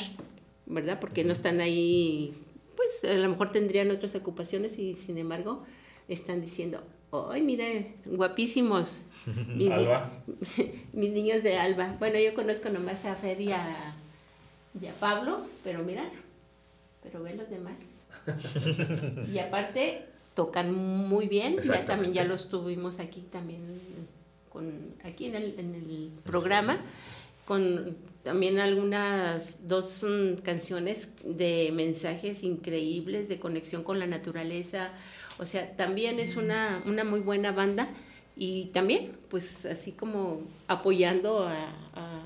[0.64, 1.00] ¿verdad?
[1.00, 2.32] Porque no están ahí,
[2.76, 5.64] pues a lo mejor tendrían otras ocupaciones y sin embargo
[6.08, 6.82] están diciendo,
[7.12, 7.64] ¡ay, mira,
[8.06, 8.98] guapísimos!
[9.56, 10.10] mis, Alba.
[10.92, 11.96] mis niños de Alba.
[11.98, 13.94] Bueno, yo conozco nomás a Fer y a,
[14.80, 16.04] y a Pablo, pero mira,
[17.02, 17.76] pero ve los demás.
[19.32, 20.04] y aparte,
[20.34, 23.60] tocan muy bien, ya también ya los tuvimos aquí también
[24.50, 26.78] con aquí en el, en el programa
[27.44, 34.90] con también algunas dos mm, canciones de mensajes increíbles de conexión con la naturaleza
[35.38, 37.88] o sea también es una, una muy buena banda
[38.36, 41.54] y también pues así como apoyando a,
[41.94, 42.22] a,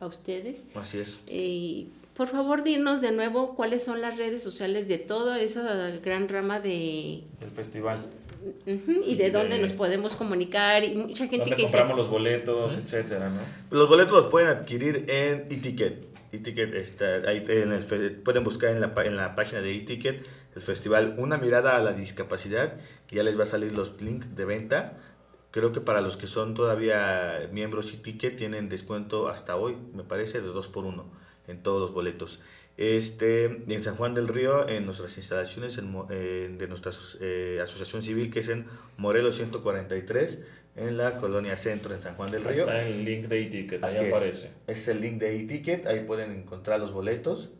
[0.00, 1.18] a ustedes Así es.
[1.28, 6.28] y por favor, dinos de nuevo cuáles son las redes sociales de toda esa gran
[6.28, 7.24] rama de...
[7.40, 8.06] del festival.
[8.66, 10.84] Y de De- dónde nos podemos comunicar.
[10.84, 13.40] Y mucha gente que compramos los boletos, etcétera, ¿no?
[13.76, 16.06] Los boletos los pueden adquirir en eTicket.
[16.30, 19.74] eTicket está ahí en el fe- pueden buscar en la, pa- en la página de
[19.74, 20.24] eTicket
[20.54, 22.74] el festival Una mirada a la discapacidad
[23.10, 24.98] y ya les va a salir los links de venta.
[25.50, 30.40] Creo que para los que son todavía miembros eTicket tienen descuento hasta hoy, me parece,
[30.40, 31.04] de 2 por 1
[31.46, 32.40] en todos los boletos.
[32.76, 36.90] Este, en San Juan del Río, en nuestras instalaciones en eh, de nuestra
[37.20, 40.44] eh, asociación civil, que es en Morelos 143,
[40.76, 42.62] en la colonia Centro, en San Juan del Ahí Río.
[42.64, 44.12] está el link de e-ticket, ahí Así es.
[44.12, 44.50] aparece.
[44.66, 47.50] Es el link de e-ticket, ahí pueden encontrar los boletos.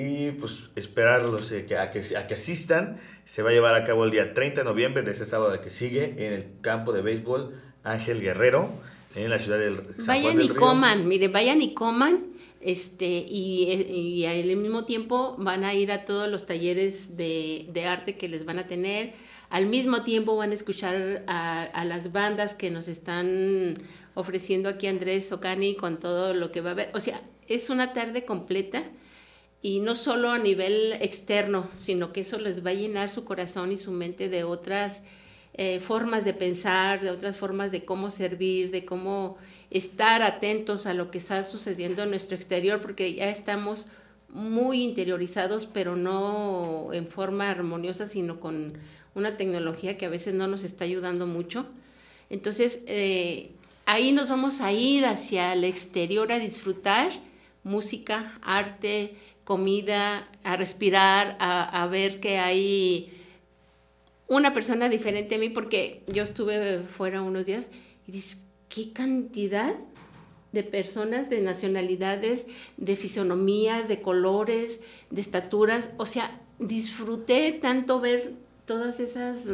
[0.00, 2.98] Y pues esperarlos eh, que, a, que, a que asistan.
[3.24, 5.70] Se va a llevar a cabo el día 30 de noviembre de este sábado que
[5.70, 8.70] sigue en el campo de béisbol Ángel Guerrero,
[9.16, 10.56] en la ciudad del San Juan vayan del y Río.
[10.56, 12.26] coman, mire, vayan y coman.
[12.60, 17.86] Este, y, y al mismo tiempo van a ir a todos los talleres de, de
[17.86, 19.14] arte que les van a tener.
[19.50, 23.78] Al mismo tiempo van a escuchar a, a las bandas que nos están
[24.14, 26.90] ofreciendo aquí Andrés Ocani con todo lo que va a haber.
[26.94, 28.84] O sea, es una tarde completa
[29.60, 33.72] y no solo a nivel externo, sino que eso les va a llenar su corazón
[33.72, 35.02] y su mente de otras
[35.54, 39.36] eh, formas de pensar, de otras formas de cómo servir, de cómo
[39.70, 43.88] estar atentos a lo que está sucediendo en nuestro exterior, porque ya estamos
[44.28, 48.74] muy interiorizados, pero no en forma armoniosa, sino con
[49.14, 51.66] una tecnología que a veces no nos está ayudando mucho.
[52.30, 53.50] Entonces, eh,
[53.86, 57.10] ahí nos vamos a ir hacia el exterior a disfrutar
[57.64, 59.16] música, arte,
[59.48, 63.10] comida, a respirar, a, a ver que hay
[64.26, 67.68] una persona diferente a mí, porque yo estuve fuera unos días
[68.06, 69.74] y dices, ¿qué cantidad
[70.52, 72.44] de personas, de nacionalidades,
[72.76, 75.88] de fisonomías, de colores, de estaturas?
[75.96, 78.34] O sea, disfruté tanto ver
[78.66, 79.46] todas esas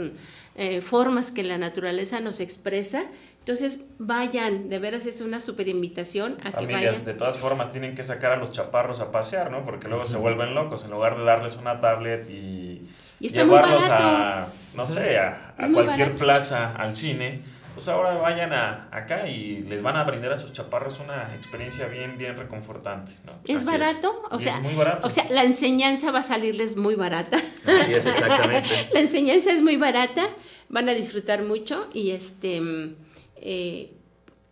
[0.56, 3.04] eh, formas que la naturaleza nos expresa.
[3.44, 7.04] Entonces, vayan, de veras es una super invitación a que vayan.
[7.04, 9.66] De todas formas, tienen que sacar a los chaparros a pasear, ¿no?
[9.66, 10.86] Porque luego se vuelven locos.
[10.86, 12.88] En lugar de darles una tablet y,
[13.20, 17.42] llevarlos a, no sé, a, cualquier plaza, al cine,
[17.74, 21.86] pues ahora vayan a, acá y les van a brindar a sus chaparros una experiencia
[21.86, 23.12] bien, bien reconfortante.
[23.26, 23.32] ¿no?
[23.46, 24.22] ¿Es barato?
[24.30, 24.58] O sea,
[25.02, 27.36] o sea, la enseñanza va a salirles muy barata.
[27.36, 28.70] Así es, exactamente.
[28.94, 30.22] la enseñanza es muy barata,
[30.70, 32.62] van a disfrutar mucho y este,
[33.44, 33.92] eh,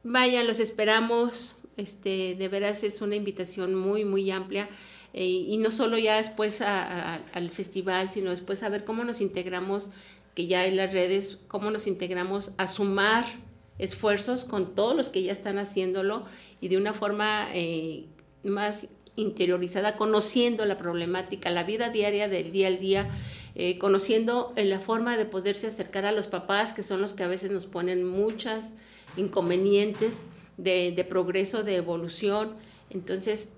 [0.04, 1.56] vayan, los esperamos.
[1.76, 4.68] Este, de veras es una invitación muy, muy amplia.
[5.14, 9.90] Eh, y no solo ya después al festival, sino después a ver cómo nos integramos
[10.34, 13.24] que ya en las redes, cómo nos integramos a sumar
[13.78, 16.24] esfuerzos con todos los que ya están haciéndolo
[16.60, 18.06] y de una forma eh,
[18.42, 23.10] más interiorizada, conociendo la problemática, la vida diaria del día al día,
[23.54, 27.28] eh, conociendo la forma de poderse acercar a los papás, que son los que a
[27.28, 28.74] veces nos ponen muchas
[29.16, 30.24] inconvenientes
[30.56, 32.54] de, progreso, de evolución.
[32.90, 33.48] Entonces,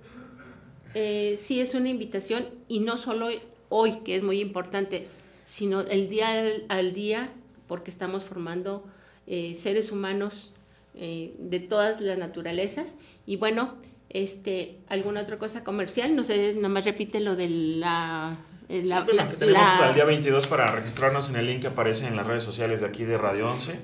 [0.94, 3.28] eh, sí es una invitación y no solo
[3.68, 5.08] hoy, que es muy importante,
[5.46, 6.28] sino el día
[6.68, 7.32] al, día,
[7.66, 8.84] porque estamos formando
[9.26, 10.54] eh, seres humanos
[10.94, 12.96] eh, de todas las naturalezas.
[13.26, 13.74] Y bueno,
[14.10, 16.14] este, ¿alguna otra cosa comercial?
[16.14, 18.38] No sé, nomás repite lo de la...
[18.68, 22.16] Eh, la, tenemos hasta el día 22 para registrarnos en el link que aparece en
[22.16, 23.78] las redes sociales de aquí de Radio 11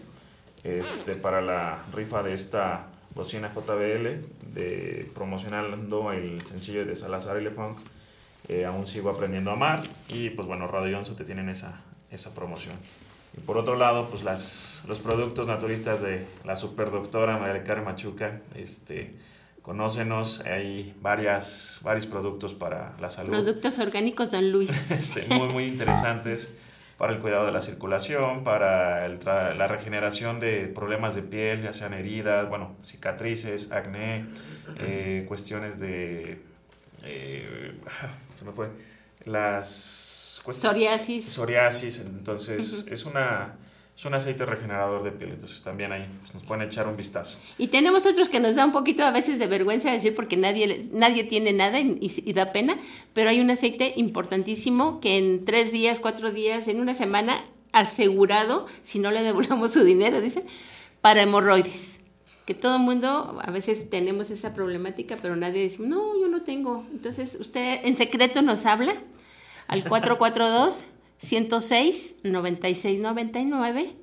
[0.64, 7.78] este, para la rifa de esta bocina JBL de promocionando el sencillo de Salazar Elefunk
[8.48, 12.34] eh, aún sigo aprendiendo a amar y pues bueno, Radio Onzo te tienen esa, esa
[12.34, 12.74] promoción.
[13.36, 18.40] Y por otro lado, pues las, los productos naturistas de la superdoctora María Carmen Machuca,
[18.56, 19.14] este,
[19.62, 23.30] conócenos, hay varias, varios productos para la salud.
[23.30, 24.70] Productos orgánicos Don Luis.
[24.90, 26.54] este, muy, muy interesantes
[26.96, 31.94] para el cuidado de la circulación, para la regeneración de problemas de piel, ya sean
[31.94, 34.26] heridas, bueno, cicatrices, acné,
[34.78, 36.50] eh, cuestiones de
[37.04, 37.72] eh,
[38.34, 38.68] se me fue,
[39.24, 40.40] las...
[40.50, 41.24] Psoriasis.
[41.26, 43.56] Psoriasis, entonces es una...
[44.00, 47.38] Es un aceite regenerador de piel, entonces también ahí pues, nos pueden echar un vistazo.
[47.58, 50.88] Y tenemos otros que nos da un poquito a veces de vergüenza decir porque nadie,
[50.90, 52.78] nadie tiene nada y, da pena,
[53.12, 58.66] pero hay un aceite importantísimo que en tres días, cuatro días, en una semana, asegurado,
[58.82, 60.46] si no le devolvamos su dinero, dice,
[61.02, 62.00] para hemorroides
[62.46, 66.40] que todo el mundo a veces tenemos esa problemática, pero nadie dice, no, yo no
[66.40, 66.86] tengo.
[66.90, 68.94] Entonces, usted en secreto nos habla
[69.68, 70.86] al 442
[71.20, 73.94] 106 9699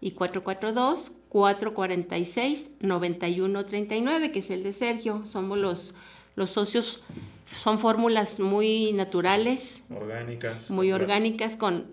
[0.00, 5.24] y 442 446 9139, que es el de Sergio.
[5.26, 5.94] Somos los,
[6.34, 7.02] los socios,
[7.46, 11.86] son fórmulas muy naturales, orgánicas, muy orgánicas con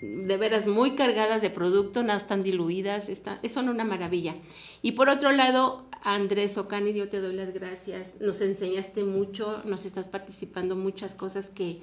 [0.00, 4.34] de veras muy cargadas de producto, no están diluidas, están, son una maravilla.
[4.82, 9.86] Y por otro lado, Andrés Ocani, yo te doy las gracias, nos enseñaste mucho, nos
[9.86, 11.80] estás participando muchas cosas que,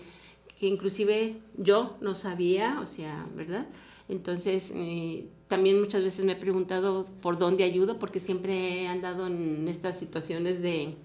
[0.59, 3.67] que inclusive yo no sabía, o sea, ¿verdad?
[4.09, 9.27] Entonces, eh, también muchas veces me he preguntado por dónde ayudo, porque siempre he andado
[9.27, 10.95] en estas situaciones de,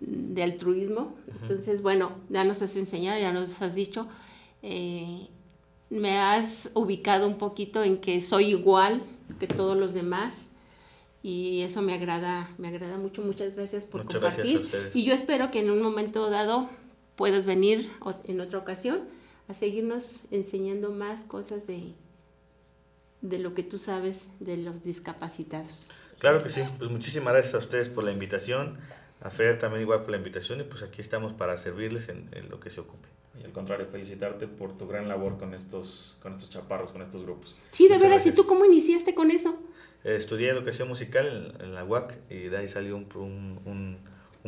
[0.00, 1.14] de altruismo.
[1.40, 4.06] Entonces, bueno, ya nos has enseñado, ya nos has dicho.
[4.62, 5.28] Eh,
[5.88, 9.02] me has ubicado un poquito en que soy igual
[9.38, 10.50] que todos los demás
[11.22, 13.22] y eso me agrada, me agrada mucho.
[13.22, 14.66] Muchas gracias por compartir.
[14.94, 16.68] y yo espero que en un momento dado
[17.20, 17.92] puedas venir
[18.24, 19.00] en otra ocasión
[19.46, 21.92] a seguirnos enseñando más cosas de,
[23.20, 25.90] de lo que tú sabes de los discapacitados.
[26.18, 28.78] Claro que sí, pues muchísimas gracias a ustedes por la invitación,
[29.20, 32.58] a Fer también igual por la invitación y pues aquí estamos para servirles en lo
[32.58, 33.08] que se ocupe.
[33.38, 37.22] Y al contrario, felicitarte por tu gran labor con estos, con estos chaparros, con estos
[37.22, 37.56] grupos.
[37.70, 39.58] Sí, de veras, ¿y tú cómo iniciaste con eso?
[40.04, 43.98] Eh, estudié educación musical en, la UAC y de ahí salió un, un, un,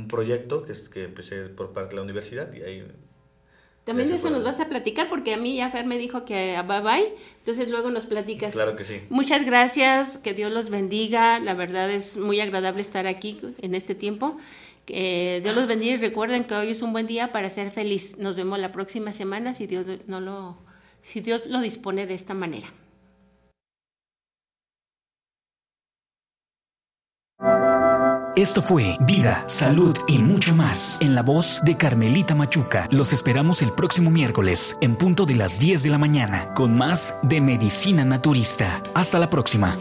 [0.09, 2.87] proyecto que, que empecé por parte de la universidad y ahí...
[3.85, 6.57] También de eso nos vas a platicar porque a mí ya Fer me dijo que
[6.69, 8.53] bye bye, entonces luego nos platicas.
[8.53, 9.01] Claro que sí.
[9.11, 13.97] Muchas gracias, que Dios los bendiga, la verdad es muy agradable estar aquí en este
[13.97, 14.39] tiempo
[14.85, 18.19] que Dios los bendiga y recuerden que hoy es un buen día para ser feliz.
[18.19, 20.59] Nos vemos la próxima semana si Dios no lo,
[21.03, 22.73] si Dios lo dispone de esta manera.
[28.35, 32.89] Esto fue Vida, Salud y mucho más en la voz de Carmelita Machuca.
[32.91, 37.17] Los esperamos el próximo miércoles en punto de las 10 de la mañana con más
[37.23, 38.83] de Medicina Naturista.
[38.95, 39.77] Hasta la próxima.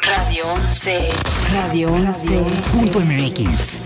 [0.00, 1.08] Radio 11.
[1.52, 3.85] Radio 11.